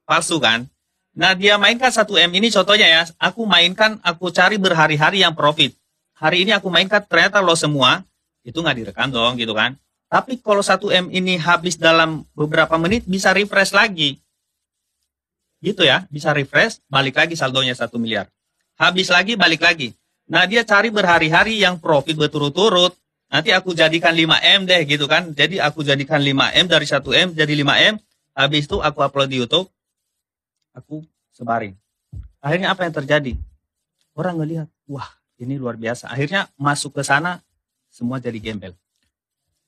[0.05, 0.69] palsu kan.
[1.17, 3.01] Nah dia mainkan 1M ini contohnya ya.
[3.17, 5.73] Aku mainkan, aku cari berhari-hari yang profit.
[6.21, 8.05] Hari ini aku mainkan ternyata lo semua.
[8.45, 9.73] Itu nggak direkam dong gitu kan.
[10.05, 14.21] Tapi kalau 1M ini habis dalam beberapa menit bisa refresh lagi.
[15.65, 16.05] Gitu ya.
[16.13, 18.29] Bisa refresh, balik lagi saldonya 1 miliar.
[18.77, 19.97] Habis lagi, balik lagi.
[20.29, 22.93] Nah dia cari berhari-hari yang profit berturut-turut.
[23.29, 25.29] Nanti aku jadikan 5M deh gitu kan.
[25.37, 28.01] Jadi aku jadikan 5M dari 1M jadi 5M.
[28.33, 29.69] Habis itu aku upload di YouTube.
[30.73, 31.77] Aku sebarin.
[32.41, 33.33] Akhirnya apa yang terjadi?
[34.17, 36.09] Orang ngelihat, wah ini luar biasa.
[36.09, 37.39] Akhirnya masuk ke sana,
[37.93, 38.73] semua jadi gembel.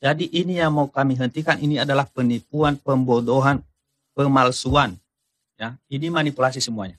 [0.01, 3.61] Jadi ini yang mau kami hentikan, ini adalah penipuan, pembodohan,
[4.17, 4.97] pemalsuan.
[5.61, 6.97] Ya, ini manipulasi semuanya.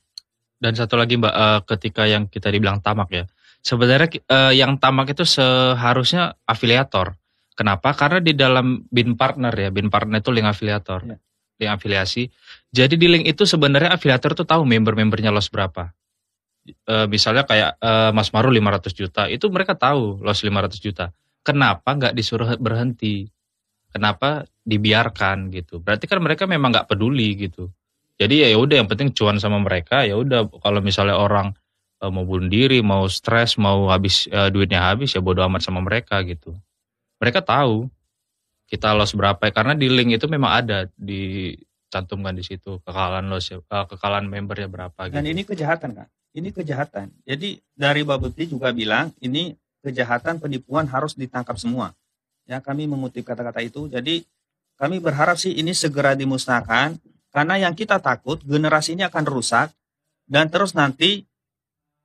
[0.63, 3.25] Dan satu lagi Mbak, eh, ketika yang kita dibilang tamak ya.
[3.63, 7.15] Sebenarnya eh, yang tamak itu seharusnya afiliator.
[7.55, 7.95] Kenapa?
[7.95, 11.17] Karena di dalam bin partner ya, bin partner itu link afiliator, Ya.
[11.63, 12.27] link afiliasi.
[12.75, 15.95] Jadi di link itu sebenarnya afiliator tuh tahu member-membernya loss berapa.
[16.67, 21.15] Eh, misalnya kayak eh, Mas Maru 500 juta, itu mereka tahu loss 500 juta.
[21.47, 23.27] Kenapa nggak disuruh berhenti?
[23.93, 25.79] Kenapa dibiarkan gitu?
[25.79, 27.69] Berarti kan mereka memang nggak peduli gitu.
[28.17, 31.53] Jadi ya udah yang penting cuan sama mereka ya udah kalau misalnya orang
[32.03, 35.79] eh, mau bunuh diri, mau stres, mau habis eh, duitnya habis ya bodo amat sama
[35.79, 36.53] mereka gitu.
[37.23, 37.87] Mereka tahu
[38.67, 43.63] kita loss berapa karena di link itu memang ada dicantumkan di situ kekalahan loss ya,
[43.63, 45.15] eh, kekalahan membernya berapa gitu.
[45.15, 46.09] Dan ini kejahatan kan?
[46.33, 47.13] Ini kejahatan.
[47.29, 49.53] Jadi dari Babeti juga bilang ini
[49.85, 51.93] kejahatan penipuan harus ditangkap semua.
[52.49, 53.87] Ya kami mengutip kata-kata itu.
[53.87, 54.25] Jadi
[54.81, 56.97] kami berharap sih ini segera dimusnahkan
[57.31, 59.69] karena yang kita takut generasi ini akan rusak
[60.27, 61.29] dan terus nanti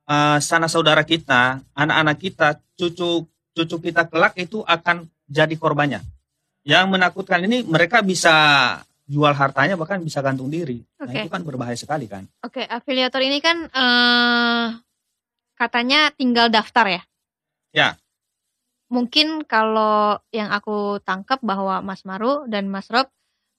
[0.08, 6.00] eh, sana saudara kita, anak-anak kita, cucu cucu kita kelak itu akan jadi korbannya.
[6.64, 8.34] Yang menakutkan ini mereka bisa
[9.08, 10.84] jual hartanya bahkan bisa gantung diri.
[11.00, 11.24] Nah, Oke.
[11.24, 12.28] itu kan berbahaya sekali kan.
[12.44, 14.66] Oke, afiliator ini kan eh
[15.56, 17.02] katanya tinggal daftar ya?
[17.72, 17.88] Ya.
[18.88, 23.08] Mungkin kalau yang aku tangkap bahwa Mas Maru dan Mas Rob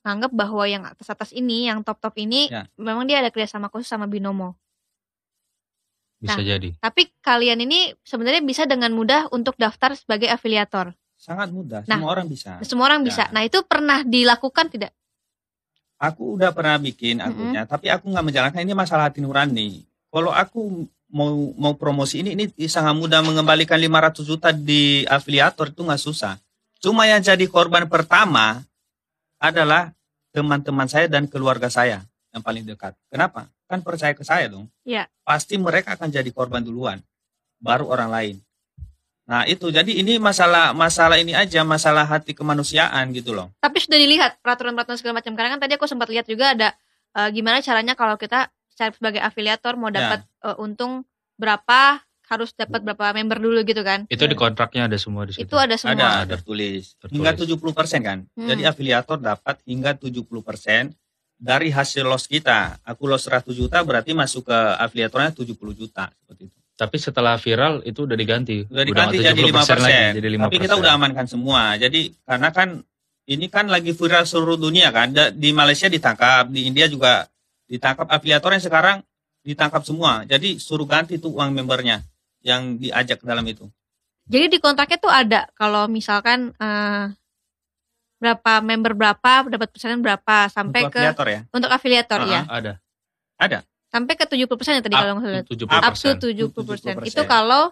[0.02, 2.66] nganggap bahwa yang atas-atas ini, yang top-top ini, Ya.
[2.80, 4.56] memang dia ada kerjasama khusus sama Binomo.
[6.20, 6.46] Bisa Nah.
[6.46, 6.70] jadi.
[6.84, 10.92] Tapi kalian ini sebenarnya bisa dengan mudah untuk daftar sebagai afiliator.
[11.20, 12.52] Sangat mudah, Nah, semua orang bisa.
[12.64, 13.28] Semua orang bisa.
[13.28, 13.32] Ya.
[13.36, 14.92] Nah itu pernah dilakukan tidak?
[16.00, 19.84] Aku udah pernah bikin akunnya, tapi aku nggak menjalankan ini masalah hati nurani.
[20.08, 25.84] Kalau aku mau mau promosi ini, ini sangat mudah mengembalikan 500 juta di afiliator itu
[25.84, 26.40] nggak susah.
[26.80, 28.64] Cuma yang jadi korban pertama
[29.44, 29.92] adalah
[30.32, 32.00] teman-teman saya dan keluarga saya
[32.32, 32.96] yang paling dekat.
[33.12, 33.52] Kenapa?
[33.70, 34.66] Kan percaya ke saya dong.
[34.82, 35.06] Iya.
[35.22, 36.98] Pasti mereka akan jadi korban duluan,
[37.62, 38.36] baru orang lain.
[39.30, 43.54] Nah itu jadi ini masalah masalah ini aja masalah hati kemanusiaan gitu loh.
[43.62, 45.38] Tapi sudah dilihat peraturan-peraturan segala macam.
[45.38, 46.74] Karena kan tadi aku sempat lihat juga ada
[47.14, 50.02] eh, gimana caranya kalau kita cari sebagai afiliator mau Ya.
[50.02, 51.06] dapat eh, untung
[51.38, 54.10] berapa, harus dapat berapa member dulu gitu kan.
[54.10, 55.46] Itu di kontraknya ada semua di situ.
[55.46, 55.94] Itu ada semua.
[55.94, 56.42] Ada, Ada.
[56.42, 56.98] tertulis.
[56.98, 57.14] Tertulis.
[57.14, 58.20] Hingga 70% kan.
[58.34, 58.50] Hmm.
[58.50, 60.26] Jadi afiliator dapat hingga 70%
[61.40, 62.84] dari hasil loss kita.
[62.84, 66.58] Aku loss 100 juta berarti masuk ke afiliatornya 70 juta seperti itu.
[66.76, 68.64] Tapi setelah viral itu udah diganti.
[68.68, 69.52] Udah diganti jadi 5%.
[69.52, 70.48] 70% lagi, jadi 5%.
[70.48, 71.62] Tapi kita udah amankan semua.
[71.80, 72.70] Jadi karena kan
[73.28, 75.12] ini kan lagi viral seluruh dunia kan.
[75.36, 77.28] Di Malaysia ditangkap, di India juga
[77.68, 78.98] ditangkap afiliator yang sekarang
[79.44, 80.24] ditangkap semua.
[80.28, 82.04] Jadi suruh ganti tuh uang membernya
[82.44, 83.68] yang diajak ke dalam itu.
[84.30, 87.12] Jadi di kontraknya tuh ada kalau misalkan eh,
[88.20, 91.40] berapa member berapa dapat persenan berapa sampai Untuk ke afiliator ya.
[91.50, 92.42] untuk afiliator Ah, ya.
[92.46, 92.74] Ada.
[93.38, 93.60] Ada.
[93.90, 95.44] Sampai ke 70% ya tadi Up kalau nggak salah.
[95.48, 95.82] 70%.
[95.82, 97.00] Up to 70%.
[97.00, 97.10] 70%.
[97.10, 97.72] Itu kalau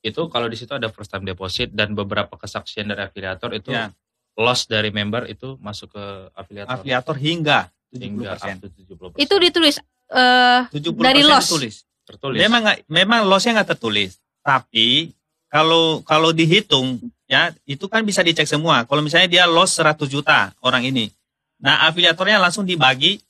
[0.00, 3.88] Itu kalau di situ ada first time deposit dan beberapa kesaksian dari afiliator itu Ya.
[4.34, 6.76] loss dari member itu masuk ke afiliator.
[6.76, 8.54] Afiliator hingga hingga 70%.
[8.54, 8.68] up to
[9.10, 9.16] 70%.
[9.16, 11.48] itu ditulis eh 70% Dari loss.
[11.48, 11.74] ditulis.
[12.04, 12.36] tertulis.
[12.38, 14.20] Memang memang lossnya nggak tertulis.
[14.40, 15.08] Tapi
[15.48, 18.84] kalau kalau dihitung ya itu kan bisa dicek semua.
[18.84, 21.08] Kalau misalnya dia loss 100 juta orang ini.
[21.56, 23.20] Nah, afiliatornya langsung dibagi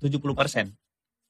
[0.00, 0.72] 70%.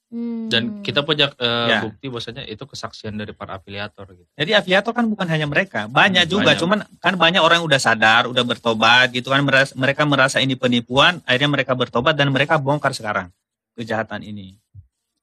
[0.05, 1.81] hmm, dan kita punya eh, Ya.
[1.83, 4.31] bukti bahwasanya itu kesaksian dari para afiliator gitu.
[4.33, 6.55] Jadi afiliator kan bukan hanya mereka, banyak Hmm, juga.
[6.55, 6.61] banyak.
[6.61, 9.42] Cuman kan banyak orang yang udah sadar, udah bertobat gitu kan.
[9.42, 13.35] Meras- Mereka merasa ini penipuan, akhirnya mereka bertobat dan mereka bongkar sekarang
[13.75, 14.55] kejahatan ini.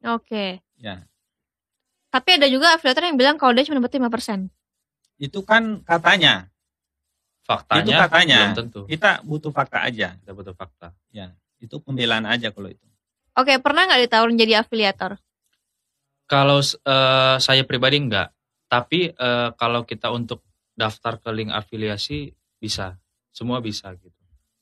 [0.04, 0.60] Oke.
[0.76, 1.08] Ya.
[2.12, 4.52] Tapi ada juga afiliator yang bilang kalau dia cuma dapat 5%.
[5.22, 6.50] Itu kan katanya.
[7.46, 8.38] Faktanya Itu katanya.
[8.42, 8.80] belum tentu.
[8.90, 10.18] Kita butuh fakta aja.
[10.18, 10.98] Kita butuh fakta.
[11.62, 12.82] Itu pembelaan aja kalau itu.
[13.38, 15.22] Oke, pernah nggak ditawarin jadi afiliator?
[16.26, 18.34] Kalau eh, saya pribadi enggak,
[18.66, 20.42] tapi eh, kalau kita untuk
[20.74, 22.98] daftar ke link afiliasi bisa,
[23.30, 24.16] semua bisa gitu.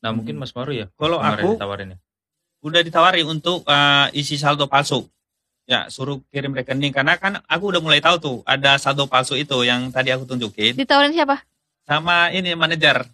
[0.04, 0.44] Nah mungkin Hmm.
[0.44, 1.98] Mas Maru ya, Kalau aku ditawarin ya.
[2.60, 5.06] udah ditawari untuk eh, isi saldo palsu.
[5.70, 9.54] Ya, suruh kirim rekening karena kan aku udah mulai tahu tuh ada saldo palsu itu
[9.62, 11.46] yang tadi aku tunjukin Ditawarin siapa?
[11.84, 13.06] sama ini manajer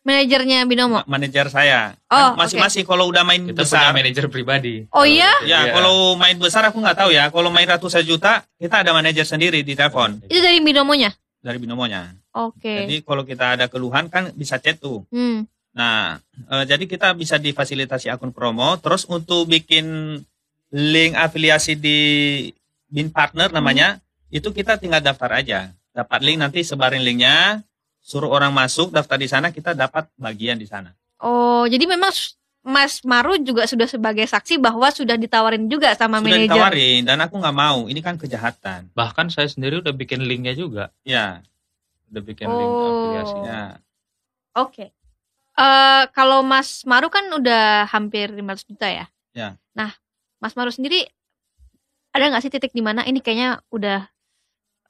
[0.00, 0.96] Manajernya Binomo.
[0.96, 1.92] ma- manajer saya.
[2.08, 3.92] Oh, Kan masing-masing kalau udah main Kita besar.
[3.92, 4.88] punya manajer pribadi.
[4.90, 5.28] Oh iya?
[5.44, 5.76] Ya, Iya.
[5.76, 7.28] kalau main besar aku nggak tahu ya.
[7.28, 11.12] Kalau main ratusan juta, kita ada manajer sendiri di telepon Itu dari Binomonya.
[11.38, 12.16] dari binomonya.
[12.32, 12.84] Oke.
[12.84, 15.04] Jadi kalau kita ada keluhan kan bisa chat tuh.
[15.08, 15.44] Hmm.
[15.70, 18.76] Nah, eh, jadi kita bisa difasilitasi akun promo.
[18.76, 20.16] Terus untuk bikin
[20.70, 21.98] link afiliasi di
[22.86, 25.60] Bin Partner namanya, itu kita tinggal daftar aja.
[25.90, 27.62] Dapat link nanti sebarin linknya,
[28.00, 30.94] suruh orang masuk daftar di sana, kita dapat bagian di sana.
[31.18, 32.10] Oh, jadi memang
[32.60, 36.44] Mas Maru juga sudah sebagai saksi bahwa sudah ditawarin juga sama Sudah manajer.
[36.46, 37.88] ditawarin dan aku nggak mau.
[37.88, 38.92] Ini kan kejahatan.
[38.92, 41.40] Bahkan saya sendiri udah bikin linknya juga, Ya,
[42.08, 42.84] udah bikin link Oh.
[42.86, 43.48] afiliasinya.
[43.48, 43.80] ya.
[44.56, 44.92] Oke.
[45.56, 49.06] Eh kalau Mas Maru kan udah hampir 500 juta ya?
[49.32, 49.56] Ya.
[49.72, 49.92] Nah,
[50.40, 51.06] Mas Maru sendiri
[52.10, 54.08] ada nggak sih titik di mana ini kayaknya udah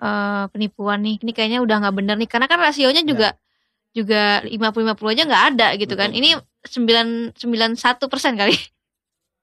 [0.00, 3.36] eh penipuan nih, ini kayaknya udah nggak bener nih, karena kan rasionya juga
[3.92, 6.14] juga 50-50 aja nggak ada gitu kan.
[6.14, 8.56] Ini 9 91 persen kali.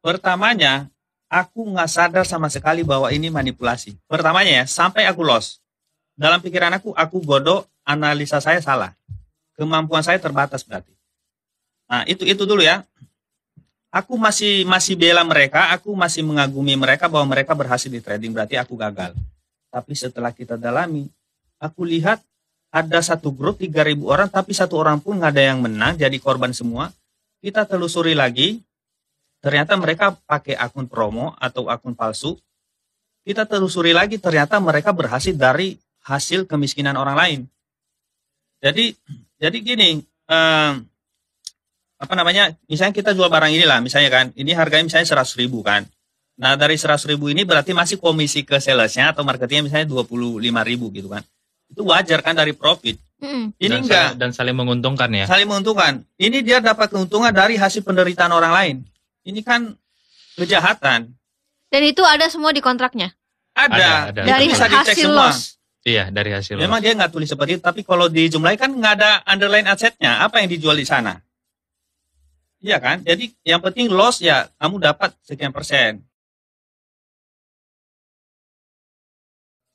[0.02, 0.90] Pertamanya,
[1.28, 4.00] aku nggak sadar sama sekali bahwa ini manipulasi.
[4.08, 5.62] Pertamanya ya, sampai aku lost.
[6.18, 8.98] Dalam pikiran aku, aku bodoh, analisa saya salah.
[9.54, 10.94] Kemampuan saya terbatas berarti.
[11.86, 12.82] Nah, itu itu dulu ya.
[13.88, 18.60] Aku masih masih bela mereka, aku masih mengagumi mereka bahwa mereka berhasil di trading, berarti
[18.60, 19.16] aku gagal.
[19.72, 21.08] Tapi setelah kita dalami,
[21.56, 22.20] aku lihat
[22.68, 26.52] ada satu grup 3000 orang, tapi satu orang pun nggak ada yang menang, jadi korban
[26.52, 26.92] semua.
[27.40, 28.60] Kita telusuri lagi,
[29.40, 32.36] ternyata mereka pakai akun promo atau akun palsu.
[33.24, 37.40] Kita telusuri lagi, ternyata mereka berhasil dari hasil kemiskinan orang lain.
[38.60, 38.96] Jadi,
[39.40, 40.72] jadi gini, eh,
[41.98, 42.54] apa namanya?
[42.70, 45.86] Misalnya kita jual barang inilah, misalnya kan, ini harganya misalnya 100 ribu kan.
[46.38, 50.38] Nah dari 100 ribu ini berarti masih komisi ke salesnya atau marketingnya misalnya 25
[50.70, 51.26] ribu gitu kan.
[51.68, 53.02] Itu wajar kan dari profit.
[53.18, 53.58] Mm-mm.
[53.58, 55.26] Ini dan enggak saling, dan saling menguntungkan ya.
[55.26, 56.06] saling menguntungkan.
[56.22, 58.76] Ini dia dapat keuntungan dari hasil penderitaan orang lain.
[59.26, 59.74] Ini kan
[60.38, 61.18] kejahatan.
[61.74, 63.18] Dan itu ada semua di kontraknya.
[63.58, 63.74] Ada.
[63.74, 64.22] Ada, ada.
[64.22, 65.34] Itu Dari bisa dicek hasil semua.
[65.34, 65.40] loss.
[65.88, 66.62] Iya dari hasil.
[66.62, 70.22] Memang dia nggak tulis seperti itu, tapi kalau dijumlahi kan nggak ada underline asetnya.
[70.22, 71.18] Apa yang dijual di sana?
[72.58, 73.06] Iya kan?
[73.06, 76.02] Jadi yang penting loss ya kamu dapat sekian persen.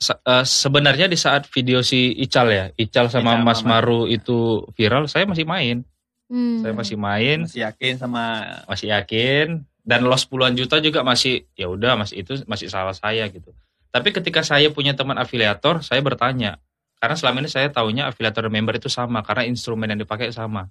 [0.03, 4.67] Se- eh, sebenarnya di saat video si Ical ya, Ical sama Ical Mas Maru itu
[4.75, 5.87] viral, saya masih main.
[6.27, 6.59] Hmm.
[6.65, 8.23] Saya masih main, Masih yakin sama
[8.65, 13.29] masih yakin dan loss puluhan juta juga masih ya udah masih itu masih salah saya
[13.31, 13.53] gitu.
[13.93, 16.57] Tapi ketika saya punya teman afiliator, saya bertanya
[16.99, 20.67] karena selama ini saya taunya afiliator member itu sama karena instrumen yang dipakai sama.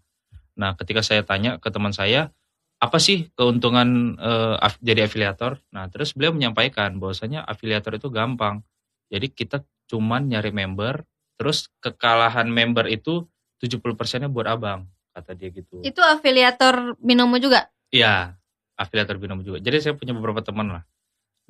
[0.62, 2.30] Nah, ketika saya tanya ke teman saya,
[2.78, 5.58] apa sih keuntungan eh, af- jadi afiliator?
[5.74, 8.62] Nah, terus beliau menyampaikan bahwasanya afiliator itu gampang.
[9.10, 11.02] Jadi kita cuman nyari member,
[11.36, 13.26] terus kekalahan member itu
[13.60, 14.86] 70%-nya buat abang,
[15.18, 15.82] kata dia gitu.
[15.82, 17.68] Itu afiliator Binomo juga.
[17.92, 18.40] Iya,
[18.80, 19.60] afiliator binomo juga.
[19.60, 20.84] Jadi saya punya beberapa teman lah.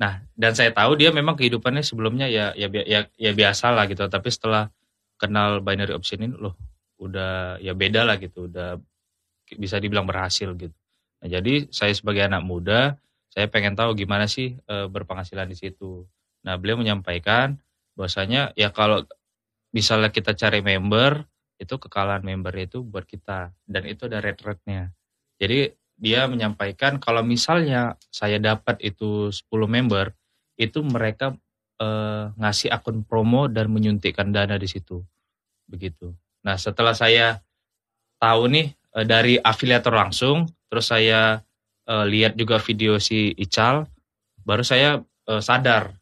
[0.01, 4.01] Nah, dan saya tahu dia memang kehidupannya sebelumnya ya ya ya, ya biasa lah gitu.
[4.09, 4.73] Tapi setelah
[5.21, 6.57] kenal binary option ini, loh
[6.97, 8.49] udah ya beda lah gitu.
[8.49, 8.81] Udah
[9.57, 10.75] bisa dibilang berhasil gitu.
[11.21, 12.97] Nah, jadi saya sebagai anak muda,
[13.31, 16.03] saya pengen tahu gimana sih eh, berpenghasilan di situ.
[16.43, 17.55] Nah, beliau menyampaikan
[17.93, 19.05] bahwasanya ya kalau
[19.71, 21.23] misalnya kita cari member,
[21.61, 24.89] itu kekalahan member itu buat kita dan itu ada red rate-nya.
[25.37, 25.69] Jadi
[26.01, 30.17] dia menyampaikan kalau misalnya saya dapat itu 10 member,
[30.57, 31.37] itu mereka
[31.77, 35.05] eh, ngasih akun promo dan menyuntikkan dana di situ.
[35.69, 36.17] Begitu.
[36.41, 37.39] Nah, setelah saya
[38.17, 41.39] tahu nih eh, dari afiliator langsung, terus saya
[41.87, 43.87] eh, lihat juga video si Ical,
[44.43, 45.95] baru saya eh, sadar.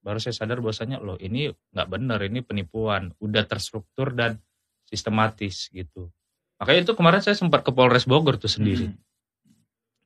[0.00, 4.40] Baru saya sadar bahwasanya loh ini nggak benar, ini penipuan, udah terstruktur dan
[4.88, 6.08] sistematis gitu.
[6.60, 8.92] Makanya itu kemarin saya sempat ke Polres Bogor tuh sendiri.
[8.92, 9.00] Hmm.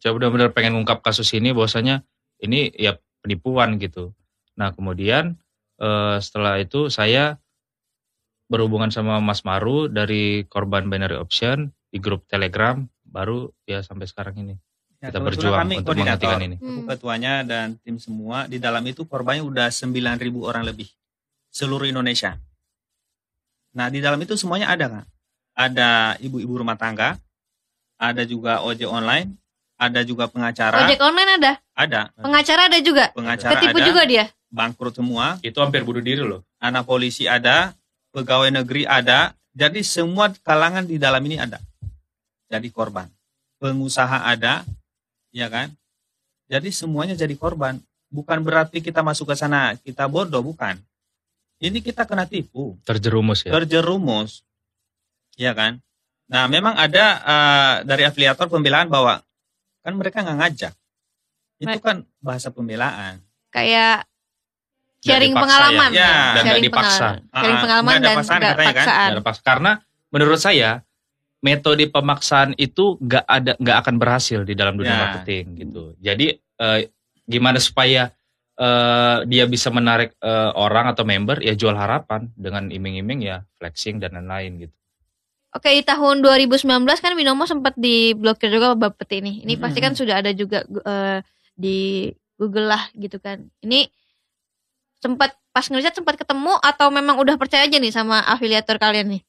[0.03, 2.03] Saya benar-benar pengen ngungkap kasus ini bahwasanya
[2.43, 4.13] ini ya penipuan gitu.
[4.59, 5.39] Nah kemudian
[5.79, 7.39] eh, setelah itu saya
[8.47, 14.35] berhubungan sama Mas Maru dari korban binary option di grup Telegram baru ya sampai sekarang
[14.43, 14.59] ini
[14.99, 16.17] Ya, kita kebetulan berjuang kami untuk koordinator.
[16.25, 16.57] menghentikan ini.
[16.65, 16.85] Hmm.
[16.89, 20.89] ketuanya dan tim semua di dalam itu korbannya udah 9.000 orang lebih
[21.53, 22.41] seluruh Indonesia.
[23.77, 25.05] Nah di dalam itu semuanya ada kan?
[25.53, 27.21] Ada ibu-ibu rumah tangga,
[28.01, 29.37] ada juga ojek online,
[29.77, 33.13] ada juga pengacara, Ojek online ada, ada pengacara ada juga.
[33.13, 34.25] pengacara Ketipu ada, juga dia.
[34.49, 36.43] bangkrut semua, Itu hampir bunuh diri loh.
[36.65, 37.77] anak polisi ada,
[38.15, 41.61] pegawai negeri ada, jadi semua kalangan di dalam ini ada.
[42.55, 43.11] Jadi korban.
[43.59, 44.63] Pengusaha ada,
[45.35, 45.75] ya kan?
[46.47, 47.83] Jadi semuanya jadi korban.
[48.07, 50.79] Bukan berarti kita masuk ke sana kita bodoh, bukan.
[51.59, 53.51] Ini kita kena tipu, Terjerumus ya.
[53.51, 54.47] terjerumus,
[55.35, 55.83] ya kan?
[56.31, 59.19] Nah, memang ada eh, dari afiliator pembelaan bahwa
[59.83, 60.73] kan mereka nggak ngajak.
[61.59, 63.19] Itu kan bahasa pembelaan.
[63.51, 64.07] Kayak
[65.01, 65.91] sharing dipaksa pengalaman.
[65.91, 65.99] ya.
[65.99, 66.15] Ya.
[66.35, 66.91] Dan Sharing dipaksa.
[66.93, 67.19] pengalaman.
[67.35, 68.75] Sharing Ah, pengalaman ada dan paksaan katanya kan?
[68.77, 69.09] paksaan.
[69.09, 69.37] Nggak lepas.
[69.41, 69.73] Karena
[70.11, 70.71] menurut saya
[71.45, 75.01] metode pemaksaan itu nggak ada nggak akan berhasil di dalam dunia Ya.
[75.05, 75.83] marketing gitu.
[76.01, 76.81] Jadi eh,
[77.29, 78.09] gimana supaya
[78.57, 84.01] eh, dia bisa menarik eh, orang atau member ya jual harapan dengan iming-iming ya flexing
[84.01, 84.75] dan lain-lain gitu.
[85.55, 86.67] Oke, di tahun 2019
[86.99, 89.33] kan Binomo sempat diblokir juga Bapeti ini.
[89.47, 89.63] Ini Mm-mm.
[89.63, 91.21] pasti kan sudah ada juga eh,
[91.55, 93.39] di Google lah gitu kan.
[93.63, 93.87] Ini
[94.99, 99.23] sempat pas ngeliat sempat ketemu atau memang udah percaya aja nih sama afiliator kalian nih?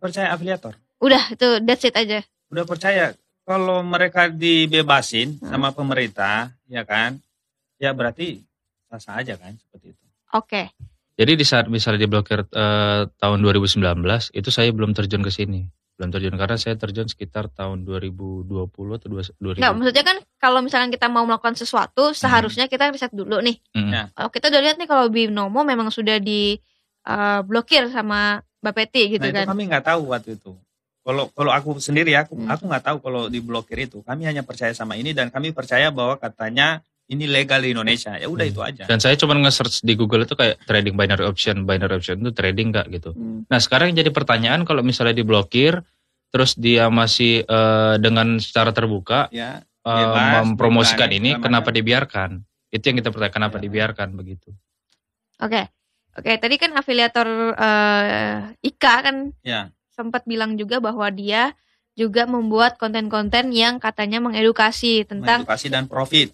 [0.00, 0.78] Percaya afiliator.
[1.00, 2.20] Udah itu that's it aja.
[2.46, 5.48] udah percaya kalau mereka dibebasin Hmm.
[5.48, 7.18] sama pemerintah ya kan
[7.76, 8.42] ya berarti
[8.92, 10.70] sah aja kan seperti itu Oke.
[11.14, 13.82] Jadi di saat misalnya diblokir eh, tahun 2019
[14.30, 15.66] itu saya belum terjun ke sini.
[15.94, 18.46] Belum terjun karena saya terjun sekitar tahun 2020
[18.94, 19.58] atau 2000.
[19.58, 23.58] Nggak, maksudnya kan kalau misalkan kita mau melakukan sesuatu seharusnya kita riset dulu nih.
[23.74, 23.90] Mm-mm.
[23.90, 24.02] Ya.
[24.10, 26.56] Kalau kita udah lihat nih kalau Binomo memang sudah di
[27.02, 29.46] eh, blokir sama Bapeti gitu nah itu kan.
[29.50, 30.52] kami nggak tahu waktu itu
[31.00, 32.48] kalau kalau aku sendiri aku Hmm.
[32.48, 36.16] aku nggak tahu kalau diblokir itu kami hanya percaya sama ini dan kami percaya bahwa
[36.16, 38.52] katanya ini legal di Indonesia ya udah Hmm.
[38.54, 42.20] itu aja Dan saya cuma nge-search di Google itu kayak trading binary option, binary option
[42.20, 43.10] itu trading nggak gitu.
[43.12, 43.42] Hmm.
[43.48, 45.82] Nah sekarang yang jadi pertanyaan kalau misalnya diblokir,
[46.30, 52.30] terus dia masih eh, dengan secara terbuka ya eh, Bebas, mempromosikan berani, ini, kenapa dibiarkan?
[52.70, 53.62] Itu yang kita pertanyaan, kenapa Ya.
[53.66, 54.52] dibiarkan begitu?
[55.40, 55.66] Oke.
[56.10, 59.66] Oke, tadi kan afiliator eh, Ika kan ya
[60.00, 61.52] sempat bilang juga bahwa dia
[61.92, 66.32] juga membuat konten-konten yang katanya mengedukasi tentang edukasi dan profit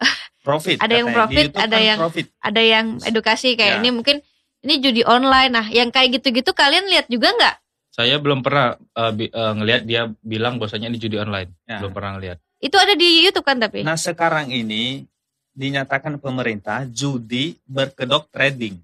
[0.46, 3.80] profit Ada yang profit, ada kan yang- profit ada yang edukasi kayak Ya.
[3.80, 4.16] ini mungkin
[4.64, 5.52] ini judi online.
[5.52, 7.56] Nah, yang kayak gitu-gitu kalian lihat juga nggak?
[7.92, 11.52] Saya belum pernah eh, bi- eh, ngelihat dia bilang bahwasanya ini judi online.
[11.64, 11.84] Ya.
[11.84, 12.40] Belum pernah ngelihat.
[12.58, 13.84] Itu ada di YouTube kan tapi?
[13.84, 15.04] Nah sekarang ini
[15.52, 18.80] dinyatakan pemerintah judi berkedok trading.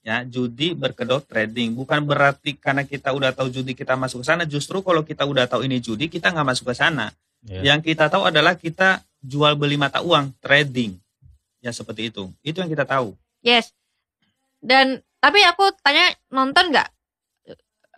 [0.00, 4.48] Ya, judi berkedok trading bukan berarti karena kita udah tahu judi kita masuk ke sana.
[4.48, 7.12] Justru kalau kita udah tahu ini judi kita nggak masuk ke sana.
[7.44, 7.74] Ya.
[7.74, 10.96] Yang kita tahu adalah kita jual beli mata uang trading.
[11.60, 12.32] Ya seperti itu.
[12.40, 13.12] Itu yang kita tahu.
[13.44, 13.76] Yes.
[14.60, 16.88] Dan tapi aku tanya nonton nggak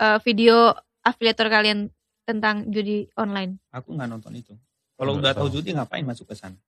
[0.03, 0.74] eh, video
[1.07, 1.86] afiliator kalian
[2.26, 3.62] tentang judi online?
[3.70, 4.55] Aku nggak nonton itu.
[4.98, 5.62] Kalau udah tahu tahu.
[5.62, 6.59] judi ngapain masuk ke sana?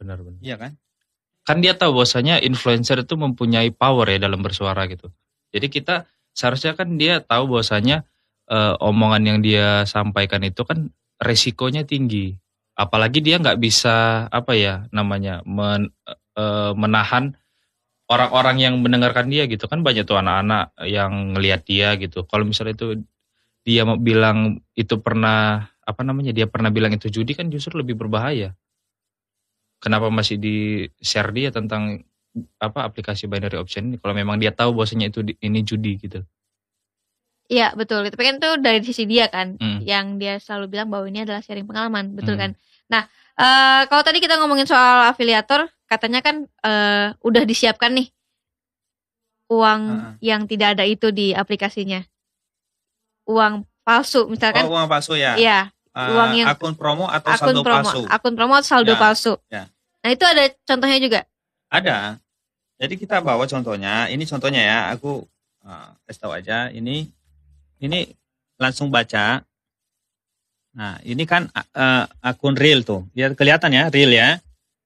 [0.00, 0.40] Benar-benar.
[0.40, 0.72] Iya kan?
[1.50, 5.10] Kan dia tahu bahwasanya influencer itu mempunyai power ya dalam bersuara gitu.
[5.50, 8.06] Jadi kita seharusnya kan dia tahu bahwasanya
[8.46, 12.38] eh, omongan yang dia sampaikan itu kan resikonya tinggi.
[12.78, 15.90] Apalagi dia nggak bisa apa ya namanya men-
[16.38, 17.34] eh, menahan
[18.06, 22.22] orang-orang yang mendengarkan dia gitu kan banyak tuh anak-anak yang ngelihat dia gitu.
[22.30, 22.88] Kalau misalnya itu
[23.66, 27.98] dia mau bilang itu pernah apa namanya dia pernah bilang itu judi kan justru lebih
[27.98, 28.54] berbahaya.
[29.80, 30.56] Kenapa masih di
[31.00, 32.04] share dia tentang
[32.62, 36.20] apa aplikasi binary option ini kalau memang dia tahu bahwasanya itu di- ini judi gitu.
[37.50, 38.06] Iya betul.
[38.06, 39.82] Tapi kan itu dari sisi dia kan, Hmm.
[39.82, 42.42] yang dia selalu bilang bahwa ini adalah sharing pengalaman, betul Hmm.
[42.46, 42.50] kan?
[42.86, 43.02] Nah,
[43.34, 48.06] eh, kalau tadi kita ngomongin soal afiliator, katanya kan eh, udah disiapkan nih
[49.50, 50.14] uang Heeh.
[50.22, 52.06] yang tidak ada itu di aplikasinya,
[53.26, 55.34] uang palsu misalkan, oh, uang palsu ya.
[55.34, 58.00] iya Ah, uang yang- akun promo atau akun saldo promo, palsu.
[58.06, 59.32] akun promo atau saldo Ya, palsu.
[59.50, 59.66] ya.
[60.00, 61.20] Nah itu ada contohnya juga.
[61.66, 62.22] Ada.
[62.78, 64.06] Jadi kita bawa contohnya.
[64.06, 64.78] Ini contohnya ya.
[64.94, 65.26] Aku
[65.60, 66.70] uh, kasih tahu aja.
[66.70, 67.10] Ini
[67.78, 67.98] ini
[68.56, 69.42] langsung baca.
[70.72, 73.04] Nah ini kan uh, akun real tuh.
[73.12, 74.38] Ya kelihatan ya real ya.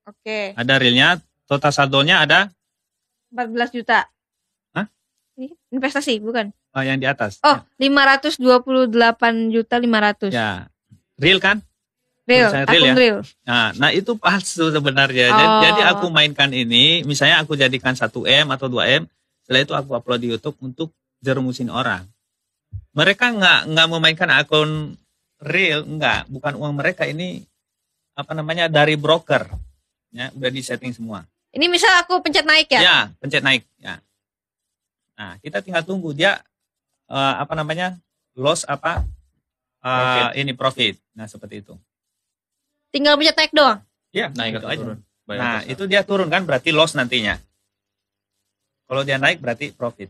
[0.08, 0.56] Oke.
[0.56, 1.20] Ada realnya.
[1.44, 2.48] Total saldonya ada
[3.28, 4.08] 14 juta.
[4.72, 4.88] Hah?
[5.36, 6.48] Ini investasi bukan?
[6.74, 7.38] uh, yang di atas.
[7.44, 8.40] Oh, 528
[9.54, 10.32] juta 500.
[10.32, 10.66] Ya.
[11.18, 11.62] Real kan?
[12.24, 12.94] Real, akun real ya?
[12.96, 13.18] real.
[13.44, 15.28] Nah, nah itu palsu sebenarnya.
[15.28, 15.60] Jadi, Oh.
[15.60, 19.04] jadi aku mainkan ini, misalnya aku jadikan 1M atau 2M,
[19.44, 20.88] setelah itu aku upload di YouTube untuk
[21.20, 22.08] jerumusin orang.
[22.96, 24.96] Mereka nggak nggak memainkan akun
[25.44, 27.44] real, nggak, bukan uang mereka ini
[28.16, 29.44] apa namanya dari broker.
[30.08, 31.28] Ya, udah di setting semua.
[31.52, 32.80] Ini misal aku pencet naik ya?
[32.80, 33.68] Ya, pencet naik.
[33.76, 34.00] Ya.
[35.14, 36.40] Nah, kita tinggal tunggu dia
[37.12, 38.00] eh, apa namanya
[38.32, 39.04] loss apa
[39.84, 40.26] eh, Profit.
[40.40, 40.94] ini profit.
[41.12, 41.74] Nah, seperti itu.
[42.88, 43.78] Tinggal pencet naik doang.
[44.14, 44.80] Ya, Naik atau aja.
[44.80, 44.98] turun.
[45.24, 47.36] Baik Nah, atau itu dia turun kan berarti loss nantinya.
[48.84, 50.08] Kalau dia naik berarti profit.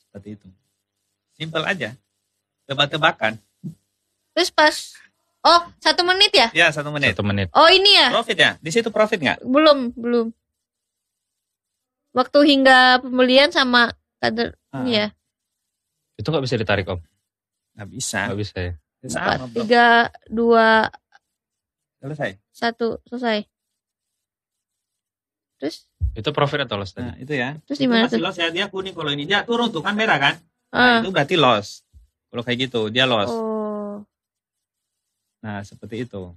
[0.00, 0.48] Seperti itu.
[1.34, 1.94] Simple aja.
[2.66, 3.38] Tebak-tebakan.
[4.34, 4.74] Terus pas
[5.44, 6.48] Oh, satu menit ya?
[6.56, 7.12] Ya, satu menit.
[7.12, 7.52] Satu menit.
[7.52, 8.08] Oh, ini ya?
[8.16, 8.50] Profit ya?
[8.64, 9.44] Di situ profit nggak?
[9.44, 10.32] Belum, belum.
[12.16, 13.92] Waktu hingga pembelian sama
[14.24, 15.12] kadar Ah, ya.
[16.16, 16.96] Itu nggak bisa ditarik om.
[17.74, 18.20] Nggak bisa.
[18.24, 18.72] Nggak bisa ya.
[19.04, 19.56] Empat, Sama, bro.
[19.58, 19.86] tiga,
[20.26, 20.68] dua,
[21.98, 22.30] Selesai.
[22.50, 23.44] satu, selesai.
[25.56, 25.76] Terus,
[26.14, 27.04] Itu profit atau loss tadi?
[27.04, 27.58] Nah, itu ya.
[27.64, 28.24] terus Itu di mana masih tuh?
[28.24, 28.48] loss ya.
[28.48, 30.34] Dia kuning kalau ini dia turun tuh kan merah kan?
[30.70, 31.82] Ah, Nah, itu berarti loss.
[32.28, 33.28] Kalau kayak gitu, dia loss.
[33.28, 34.02] oh,
[35.40, 36.32] Nah, seperti itu.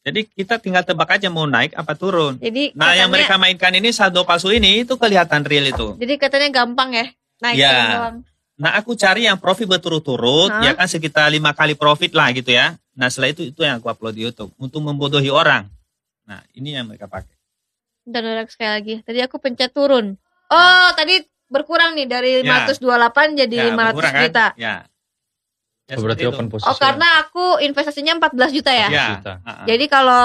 [0.00, 2.36] Jadi kita tinggal tebak aja mau naik apa turun.
[2.36, 5.96] jadi Nah, yang katanya- mereka mainkan ini saldo palsu ini itu kelihatan real itu.
[5.96, 7.06] Jadi katanya gampang ya?
[7.38, 7.68] Naik Ya.
[7.70, 8.16] turun doang.
[8.60, 12.76] Nah, aku cari yang profit berturut-turut, ya kan sekitar lima kali profit lah gitu ya.
[12.92, 15.64] Nah, setelah itu itu yang aku upload di YouTube untuk membodohi orang.
[16.28, 17.32] Nah, ini yang mereka pakai.
[18.04, 18.94] Dan udah sekali lagi.
[19.00, 20.12] Tadi aku pencet turun.
[20.46, 22.68] Oh, tadi berkurang nih dari Ya.
[22.68, 24.22] 528 jadi Ya, 500 berkurang kan?
[24.22, 24.46] juta.
[24.54, 24.74] Ya.
[25.88, 26.30] Ya, Oh, berarti itu.
[26.30, 26.68] open posisi.
[26.68, 28.88] Oh, karena aku investasinya 14 juta ya?
[28.88, 29.06] Ya.
[29.16, 29.32] juta.
[29.64, 30.22] Jadi kalau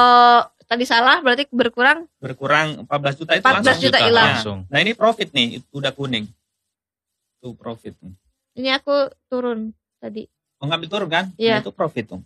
[0.65, 3.81] tadi salah berarti berkurang berkurang 14 juta itu 14 langsung.
[3.81, 4.27] juta hilang.
[4.29, 4.57] langsung.
[4.67, 6.27] Nah, ini profit nih, itu udah kuning.
[7.39, 7.95] Itu profit.
[7.97, 8.13] nih.
[8.55, 8.95] Ini aku
[9.27, 10.25] turun tadi.
[10.59, 11.25] Mau ngambil turun kan?
[11.35, 11.59] Iya.
[11.59, 12.21] Nah, itu profit tuh.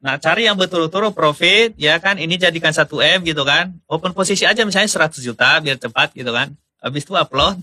[0.00, 2.16] Nah, cari yang betul-betul profit, ya kan?
[2.16, 3.76] Ini jadikan 1M gitu kan.
[3.84, 6.56] Open posisi aja misalnya 100 juta biar cepat gitu kan.
[6.80, 7.60] Habis itu upload.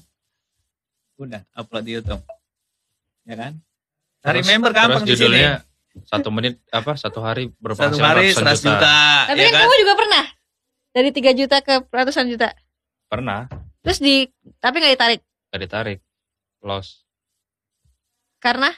[1.17, 2.21] Udah, upload di YouTube.
[3.25, 3.57] Ya kan?
[4.21, 5.21] Cari Terus- member gampang Terus di sini.
[5.33, 5.53] judulnya
[6.05, 9.61] satu menit apa satu hari berapa Satu hari 100 juta, Tapi ya kan kan?
[9.65, 10.23] kamu juga pernah
[10.93, 12.53] dari 3 juta ke ratusan juta.
[13.09, 13.49] Pernah,
[13.81, 14.29] Terus di
[14.59, 15.99] tapi nggak ditarik gak ditarik.
[16.61, 17.06] Loss.
[18.37, 18.69] Karena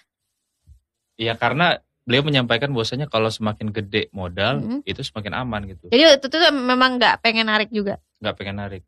[1.16, 4.80] Iya karena beliau menyampaikan bahwasanya kalau semakin gede modal Mhm.
[4.84, 5.91] itu semakin aman gitu.
[5.91, 7.99] jadi itu tuh memang nggak pengen narik juga.
[8.20, 8.84] nggak pengen narik.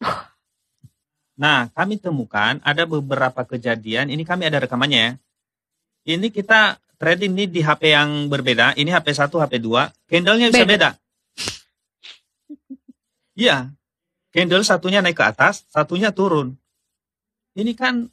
[1.32, 5.12] Nah, kami temukan ada beberapa kejadian, ini kami ada rekamannya ya.
[6.14, 10.62] Ini kita trading ini di HP yang berbeda, ini HP 1, HP 2, candlenya bisa
[10.62, 10.70] Beda.
[10.70, 10.90] beda.
[13.32, 13.72] Iya,
[14.28, 16.52] candle satunya naik ke atas, satunya turun.
[17.56, 18.06] Ini kan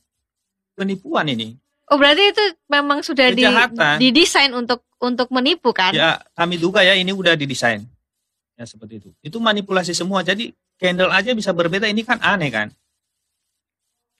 [0.79, 1.59] penipuan ini.
[1.91, 3.43] Oh berarti itu memang sudah di,
[3.99, 5.91] didesain untuk untuk menipu kan?
[5.91, 7.83] Ya, kami duga ya ini udah didesain.
[8.55, 9.09] Ya seperti itu.
[9.19, 10.23] Itu manipulasi semua.
[10.23, 12.67] Jadi candle aja bisa berbeda, ini kan aneh kan?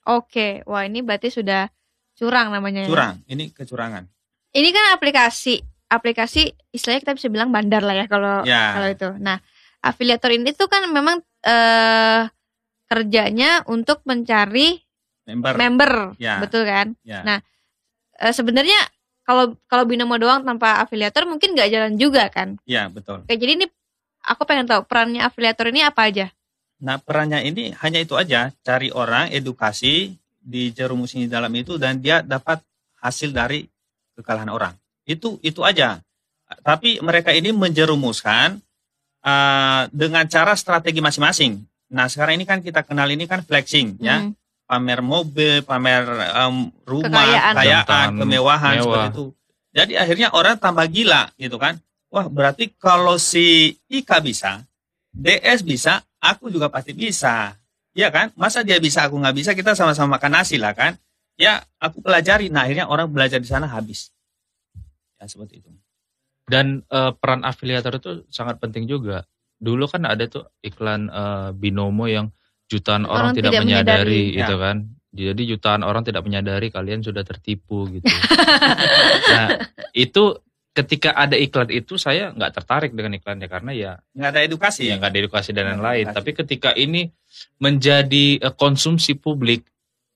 [0.10, 1.70] Oke, wah ini berarti sudah
[2.18, 2.84] curang namanya.
[2.84, 2.90] ya.
[2.90, 4.04] Curang, ini kecurangan.
[4.50, 8.74] Ini kan aplikasi, aplikasi istilahnya kita bisa bilang bandar lah ya kalau Ya.
[8.74, 9.10] kalau itu.
[9.22, 9.38] Nah,
[9.86, 12.26] afiliator ini tuh kan memang eh
[12.90, 14.82] kerjanya untuk mencari
[15.30, 15.54] Member.
[15.56, 16.42] member, Ya.
[16.42, 16.98] betul kan?
[17.06, 17.22] Ya.
[17.22, 17.40] Nah,
[18.20, 18.76] Eh, sebenarnya
[19.24, 22.60] kalau kalau binomo doang tanpa afiliator mungkin nggak jalan juga kan?
[22.68, 23.24] Ya, betul.
[23.24, 23.66] Oke, jadi ini
[24.28, 26.28] aku pengen tahu perannya afiliator ini apa aja?
[26.84, 32.20] Nah, perannya ini hanya itu aja, cari orang, edukasi, dijerumusin di dalam itu dan dia
[32.20, 32.60] dapat
[33.00, 33.64] hasil dari
[34.20, 34.76] kekalahan orang.
[35.08, 36.04] Itu itu aja.
[36.60, 38.60] Tapi mereka ini menjerumuskan
[39.24, 41.56] uh, dengan cara strategi masing-masing.
[41.96, 44.36] Nah, sekarang ini kan kita kenal ini kan flexing ya, Hmm.
[44.70, 46.06] Pamer mobil, pamer
[46.46, 47.54] um, rumah, Kekayaan.
[47.58, 48.86] kekayaan, kemewahan mewah.
[48.86, 49.26] seperti itu.
[49.74, 51.82] Jadi akhirnya orang tambah gila gitu kan.
[52.14, 54.62] Wah berarti kalau si Ika bisa,
[55.10, 57.58] DS bisa, aku juga pasti bisa.
[57.98, 58.30] Iya kan?
[58.38, 60.94] Masa dia bisa, aku nggak bisa, kita sama-sama makan nasi lah kan.
[61.34, 64.14] Ya aku pelajari, nah akhirnya orang belajar di sana habis.
[65.18, 65.70] Ya seperti itu.
[66.46, 69.26] Dan eh, peran afiliator itu sangat penting juga.
[69.58, 72.30] Dulu kan ada tuh iklan eh, binomo yang
[72.70, 73.98] jutaan orang, Orang tidak, tidak menyadari,
[74.30, 74.38] menyadari.
[74.38, 74.64] gitu Ya.
[74.64, 74.78] kan.
[75.10, 78.06] Jadi jutaan orang tidak menyadari kalian sudah tertipu gitu.
[79.34, 79.58] nah
[79.92, 80.38] itu
[80.70, 84.86] ketika ada iklan itu saya nggak tertarik dengan iklannya karena ya Nggak ada edukasi.
[84.86, 86.14] ya nggak ada edukasi dan lain-lain.
[86.14, 87.10] Tapi ketika ini
[87.58, 89.66] menjadi eh, konsumsi publik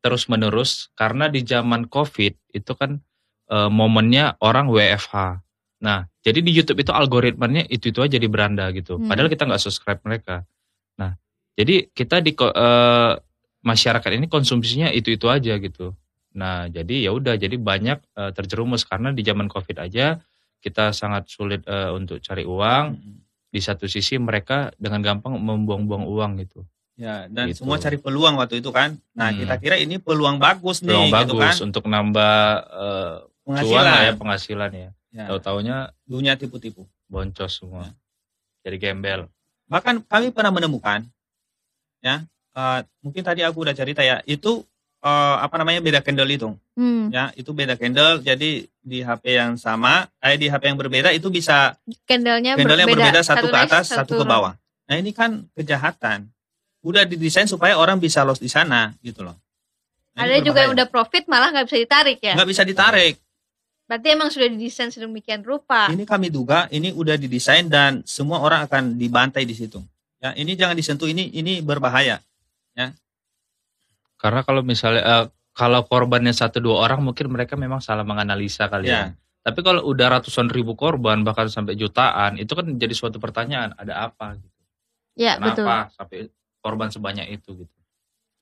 [0.06, 3.02] terus menerus karena di zaman covid itu kan
[3.50, 5.42] eh, momennya orang WFH.
[5.82, 9.02] Nah jadi di YouTube itu algoritmanya itu itu aja di beranda gitu.
[9.02, 9.10] Hmm.
[9.10, 10.46] Padahal kita nggak subscribe mereka.
[10.96, 11.18] Nah
[11.54, 13.14] jadi kita di eh,
[13.62, 15.94] masyarakat ini konsumsinya itu itu aja gitu.
[16.34, 20.18] Nah jadi ya udah jadi banyak eh, terjerumus karena di zaman covid aja
[20.60, 23.16] kita sangat sulit eh, untuk cari uang Mm.
[23.54, 26.66] di satu sisi mereka dengan gampang membuang-buang uang gitu.
[26.94, 27.62] Ya, dan Gitu.
[27.62, 28.98] semua cari peluang waktu itu kan.
[29.14, 29.42] Nah, Hmm.
[29.42, 31.42] kita kira ini peluang bagus nih, Peluang gitu kan.
[31.50, 32.34] bagus untuk nambah
[32.66, 33.84] cuan Penghasilan.
[33.86, 34.90] lah ya penghasilan ya.
[35.14, 36.86] Ya, Tahu-taunya dunia tipu-tipu.
[37.06, 37.86] boncos semua.
[37.86, 37.94] Ya.
[38.66, 39.30] Jadi gembel.
[39.68, 41.06] Bahkan kami pernah menemukan,
[42.04, 42.22] ya,
[42.54, 44.62] eh, mungkin tadi aku udah cerita ya, itu
[45.00, 47.12] eh, apa namanya beda candle itu, Hmm.
[47.12, 48.20] ya, itu beda candle.
[48.20, 52.88] Jadi di HP yang sama, eh di HP yang berbeda itu bisa Candlenya candle yang
[52.88, 54.32] berbeda satu, ke naik, atas, satu, ke turun.
[54.32, 54.54] bawah.
[54.88, 56.32] Nah ini kan kejahatan.
[56.84, 59.36] Udah didesain supaya orang bisa loss di sana, gitu loh.
[60.16, 62.34] Nah, Ada juga yang udah profit malah nggak bisa ditarik ya.
[62.40, 63.16] nggak bisa ditarik.
[63.84, 65.92] Berarti emang sudah didesain sedemikian rupa.
[65.92, 69.84] Ini kami duga ini udah didesain dan semua orang akan dibantai di situ.
[70.24, 72.24] Ya, ini jangan disentuh ini ini berbahaya.
[74.24, 78.88] Karena kalau misalnya eh, kalau korbannya satu dua orang mungkin mereka memang salah menganalisa kali
[78.88, 79.12] ya.
[79.12, 79.20] Ya.
[79.44, 84.08] Tapi kalau udah ratusan ribu korban bahkan sampai jutaan itu kan jadi suatu pertanyaan ada
[84.08, 84.48] apa gitu.
[85.20, 85.68] ya betul.
[85.68, 86.32] Kenapa sampai
[86.64, 87.76] korban sebanyak itu gitu.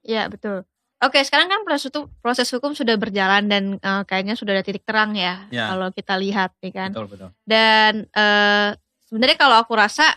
[0.05, 0.61] Ya betul.
[1.01, 4.85] Oke, sekarang kan proses hukum, proses hukum sudah berjalan dan eh, kayaknya sudah ada titik
[4.85, 5.73] terang ya, Ya.
[5.73, 6.89] kalau kita lihat nih kan.
[6.93, 7.29] Betul betul.
[7.41, 8.69] Dan eh,
[9.09, 10.13] sebenarnya kalau aku rasa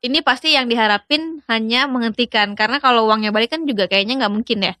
[0.00, 4.58] ini pasti yang diharapin hanya menghentikan karena kalau uangnya balik kan juga kayaknya nggak mungkin
[4.64, 4.74] ya.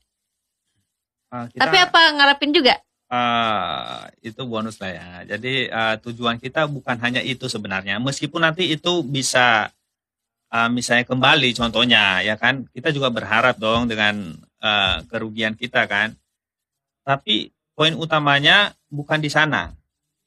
[1.30, 2.74] Ah, kita, Tapi apa ngarepin juga?
[3.10, 5.08] ah, itu bonus lah ya.
[5.36, 7.98] Jadi ah, tujuan kita bukan hanya itu sebenarnya.
[7.98, 9.68] Meskipun nanti itu bisa
[10.48, 12.70] ah, misalnya kembali contohnya ya kan.
[12.70, 16.14] Kita juga berharap dong dengan ah, kerugian kita kan.
[17.04, 19.74] Tapi poin utamanya bukan di sana.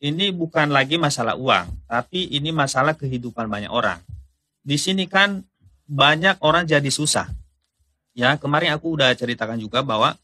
[0.03, 4.03] Ini bukan lagi masalah uang, tapi ini masalah kehidupan banyak orang.
[4.63, 5.43] Di sini kan
[5.85, 7.27] banyak orang jadi susah.
[8.15, 10.15] Ya, kemarin aku udah ceritakan juga bahwa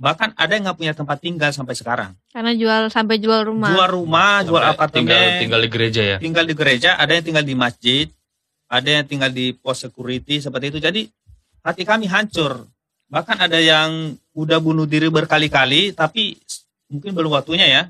[0.00, 2.12] bahkan ada yang nggak punya tempat tinggal sampai sekarang.
[2.32, 3.72] Karena jual sampai jual rumah.
[3.72, 6.16] Jual rumah, jual Sampai apartemen, tinggal tinggal, tinggal di gereja ya.
[6.20, 8.06] di gereja, ada yang tinggal di masjid,
[8.68, 10.78] ada yang tinggal di pos security seperti itu.
[10.78, 11.08] Jadi
[11.64, 12.64] hati kami hancur.
[13.10, 16.38] Bahkan ada yang udah bunuh diri berkali-kali, tapi
[16.86, 17.82] mungkin belum waktunya ya.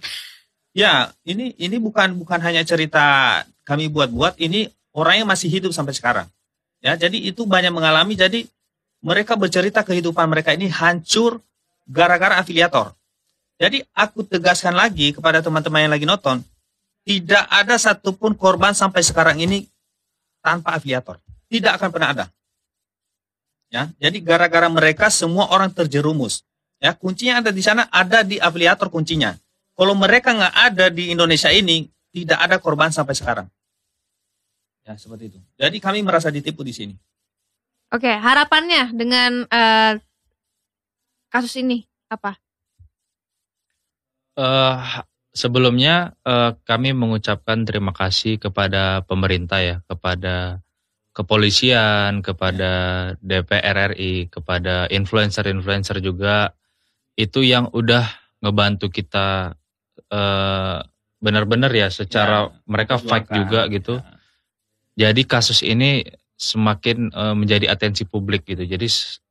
[0.71, 0.93] Ya,
[1.27, 6.27] ini ini bukan bukan hanya cerita kami buat-buat, ini orang yang masih hidup sampai sekarang.
[6.81, 8.17] Ya, jadi itu banyak mengalami.
[8.17, 8.49] Jadi
[9.05, 11.41] mereka bercerita kehidupan mereka ini hancur
[11.89, 12.93] gara-gara afiliator.
[13.61, 16.41] Jadi aku tegaskan lagi kepada teman-teman yang lagi nonton,
[17.05, 19.69] tidak ada satupun korban sampai sekarang ini
[20.41, 21.21] tanpa afiliator.
[21.53, 22.27] Tidak akan pernah ada.
[23.71, 26.43] Ya, jadi gara-gara mereka semua orang terjerumus.
[26.81, 29.37] Ya, kuncinya ada di sana, ada di afiliator kuncinya.
[29.77, 33.47] Kalau mereka nggak ada di Indonesia ini, tidak ada korban sampai sekarang.
[34.91, 35.39] Ya, seperti itu.
[35.55, 36.99] Jadi kami merasa ditipu di sini.
[37.95, 40.03] Oke, harapannya dengan eh,
[41.31, 42.35] kasus ini apa?
[44.35, 44.77] Eh,
[45.31, 50.59] sebelumnya eh, kami mengucapkan terima kasih kepada pemerintah ya, kepada
[51.15, 56.59] kepolisian, kepada DPR RI, kepada influencer-influencer juga
[57.15, 58.11] itu yang udah
[58.43, 59.55] ngebantu kita
[60.11, 60.83] eh,
[61.23, 64.03] benar-benar ya secara Ya, mereka fight juga gitu.
[64.03, 64.20] Ya.
[65.01, 66.05] Jadi kasus ini
[66.37, 68.69] semakin eh, menjadi atensi publik gitu.
[68.69, 68.85] Jadi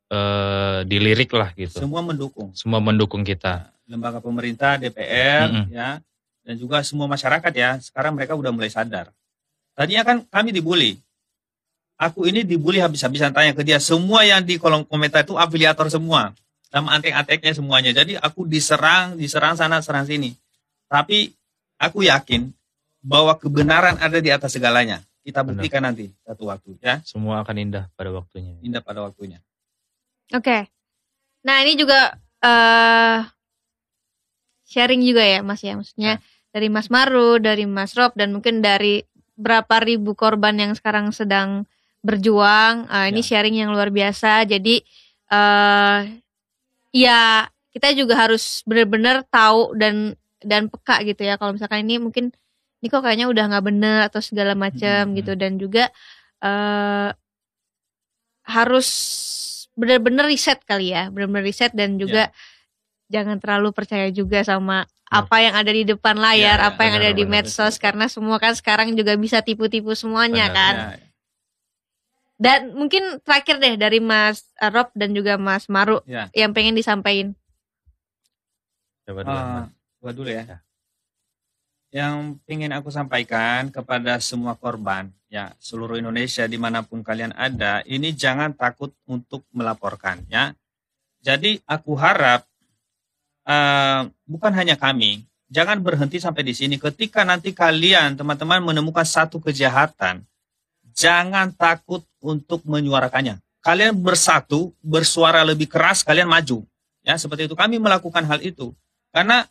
[0.09, 1.77] eh, dilirik lah gitu.
[1.77, 2.49] Semua mendukung.
[2.57, 3.69] Semua mendukung kita.
[3.89, 5.73] lembaga pemerintah, DPR, Mm-mm.
[5.73, 5.97] ya,
[6.45, 7.81] dan juga semua masyarakat ya.
[7.81, 9.09] Sekarang mereka udah mulai sadar.
[9.73, 11.01] Tadinya kan kami dibully.
[11.97, 13.81] Aku ini dibully habis-habisan tanya ke dia.
[13.81, 16.37] Semua yang di kolom komentar itu afiliator semua,
[16.69, 17.91] sama antek-anteknya semuanya.
[17.97, 20.37] Jadi aku diserang, diserang sana, serang sini.
[20.85, 21.33] Tapi
[21.81, 22.53] aku yakin
[23.01, 25.01] bahwa kebenaran ada di atas segalanya.
[25.29, 25.61] Kita Benar.
[25.61, 26.97] buktikan nanti satu waktu, ya.
[27.05, 28.57] Semua akan indah pada waktunya.
[28.65, 29.37] Indah pada waktunya.
[30.33, 30.65] Oke.
[31.45, 33.19] Nah, ini juga eh
[34.65, 35.77] sharing juga ya, Mas ya.
[35.77, 36.17] Maksudnya
[36.49, 39.05] dari Mas Maru, dari Mas Rob dan mungkin dari
[39.37, 41.63] berapa ribu korban yang sekarang sedang
[42.01, 42.89] berjuang.
[42.89, 43.27] Uh, ini Ya.
[43.37, 44.49] sharing yang luar biasa.
[44.49, 44.81] Jadi
[45.29, 45.99] eh
[46.89, 52.33] ya kita juga harus benar-benar tahu dan dan peka gitu ya kalau misalkan ini mungkin
[52.79, 55.15] ini kok kayaknya udah nggak bener atau segala macam Hmm.
[55.15, 55.91] gitu dan juga
[56.39, 57.09] eh
[58.43, 58.87] harus
[59.75, 62.33] benar-benar riset kali ya benar-benar riset dan juga
[63.07, 65.25] jangan terlalu percaya juga sama Ya.
[65.25, 67.81] apa yang ada di depan layar Ya, ya, apa yang benar, ada di benar, medsos
[67.81, 70.89] karena semua kan sekarang juga bisa tipu-tipu semuanya Benar, kan Ya,
[72.39, 76.29] dan mungkin terakhir deh dari Mas eh, Rob dan juga Mas Maru ya.
[76.31, 77.33] yang pengen disampaikan
[79.01, 79.67] Coba dulu, Mas.
[79.97, 80.61] gua dulu ya.
[81.89, 82.13] Ya.
[82.13, 87.81] Yang ingin aku sampaikan kepada semua korban, ya seluruh Indonesia di mana pun kalian ada,
[87.89, 90.53] ini jangan takut untuk melaporkan, ya.
[91.19, 92.45] Jadi aku harap
[93.49, 96.77] eh, bukan hanya kami, jangan berhenti sampai di sini.
[96.77, 100.23] Ketika nanti kalian teman-teman menemukan satu kejahatan,
[100.93, 103.41] jangan takut untuk menyuarakannya.
[103.59, 106.63] Kalian bersatu, bersuara lebih keras, kalian maju.
[107.03, 107.55] Ya, seperti itu.
[107.57, 108.71] Kami melakukan hal itu.
[109.11, 109.43] Karena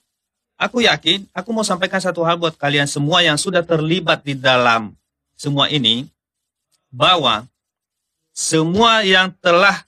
[0.58, 4.92] aku yakin, aku mau sampaikan satu hal buat kalian semua yang sudah terlibat di dalam
[5.38, 6.10] semua ini,
[6.90, 7.46] bahwa
[8.34, 9.86] semua yang telah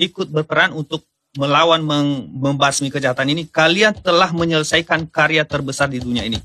[0.00, 1.04] ikut berperan untuk
[1.36, 1.84] melawan
[2.32, 6.40] membasmi kejahatan ini, kalian telah menyelesaikan karya terbesar di dunia ini.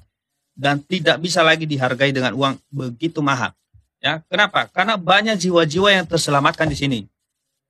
[0.56, 3.52] Dan tidak bisa lagi dihargai dengan uang begitu mahal.
[4.00, 4.70] Ya, kenapa?
[4.72, 7.00] Karena banyak jiwa-jiwa yang terselamatkan di sini.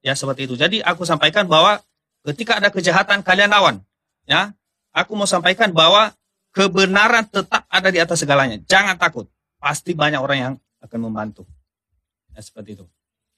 [0.06, 0.54] Ya, seperti itu.
[0.54, 1.82] Jadi aku sampaikan bahwa
[2.30, 3.82] ketika ada kejahatan kalian lawan.
[4.30, 4.54] Ya,
[4.96, 6.16] aku mau sampaikan bahwa
[6.56, 8.56] kebenaran tetap ada di atas segalanya.
[8.64, 9.28] Jangan takut.
[9.60, 11.44] Pasti banyak orang yang akan membantu.
[12.32, 12.88] Ya, seperti itu.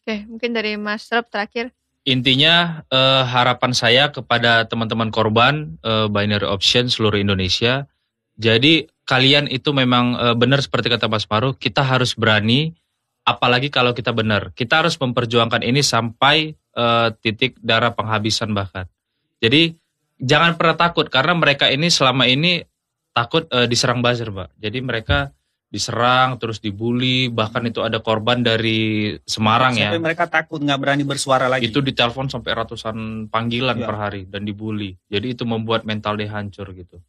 [0.07, 1.75] oke mungkin dari Mas Rob terakhir
[2.07, 7.83] Intinya eh, harapan saya kepada teman-teman korban eh, binary option seluruh Indonesia.
[8.39, 12.71] Jadi kalian itu memang eh, benar seperti kata Mas Maru, kita harus berani
[13.27, 14.55] apalagi kalau kita benar.
[14.55, 18.87] Kita harus memperjuangkan ini sampai eh, titik darah penghabisan bahkan.
[19.43, 19.75] Jadi
[20.17, 22.61] jangan pernah takut karena mereka ini selama ini
[23.11, 24.53] takut eh, diserang buzzer, Pak.
[24.57, 25.31] Jadi mereka
[25.67, 31.03] diserang terus dibully, bahkan itu ada korban dari Semarang ya Sampai mereka takut nggak berani
[31.03, 31.67] bersuara lagi.
[31.67, 33.83] itu ditelepon sampai ratusan panggilan Ya.
[33.83, 34.95] per hari dan dibully.
[35.11, 37.03] Jadi itu membuat mental dia hancur gitu.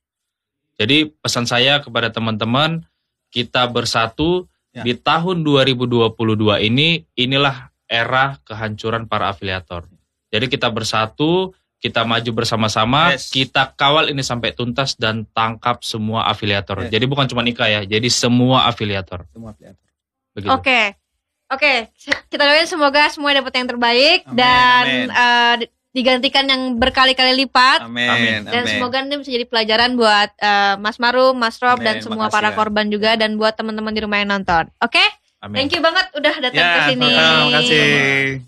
[0.75, 2.83] Jadi pesan saya kepada teman-teman
[3.31, 4.85] kita bersatu Ya.
[4.85, 9.89] di tahun 2022 ini inilah era kehancuran para afiliator.
[10.29, 13.31] Jadi kita bersatu, kita maju bersama-sama, Yes.
[13.31, 16.83] kita kawal ini sampai tuntas dan tangkap semua afiliator.
[16.83, 16.91] Yes.
[16.91, 19.24] Jadi bukan cuma Ika ya, jadi semua afiliator.
[19.31, 19.55] Semua.
[20.35, 20.51] Begitu.
[20.51, 20.99] Oke,
[21.49, 21.72] oke.
[22.26, 25.09] Kita doain semoga semua dapat yang terbaik Amin, dan amin.
[25.09, 27.83] eh, di- digantikan yang berkali-kali lipat.
[27.83, 28.07] Amin.
[28.07, 28.41] Amin.
[28.45, 28.70] Dan amin.
[28.70, 32.35] semoga ini bisa jadi pelajaran buat eh, Mas Maru, Mas Rob, Amin, dan semua makasih
[32.35, 32.55] para ya.
[32.55, 34.66] korban juga dan buat teman-teman di rumah yang nonton.
[34.79, 35.03] Oke,
[35.39, 35.57] Amin.
[35.57, 37.07] thank you banget udah datang Ya, ke sini.
[37.07, 37.31] sama-sama.
[37.31, 38.48] Terima kasih.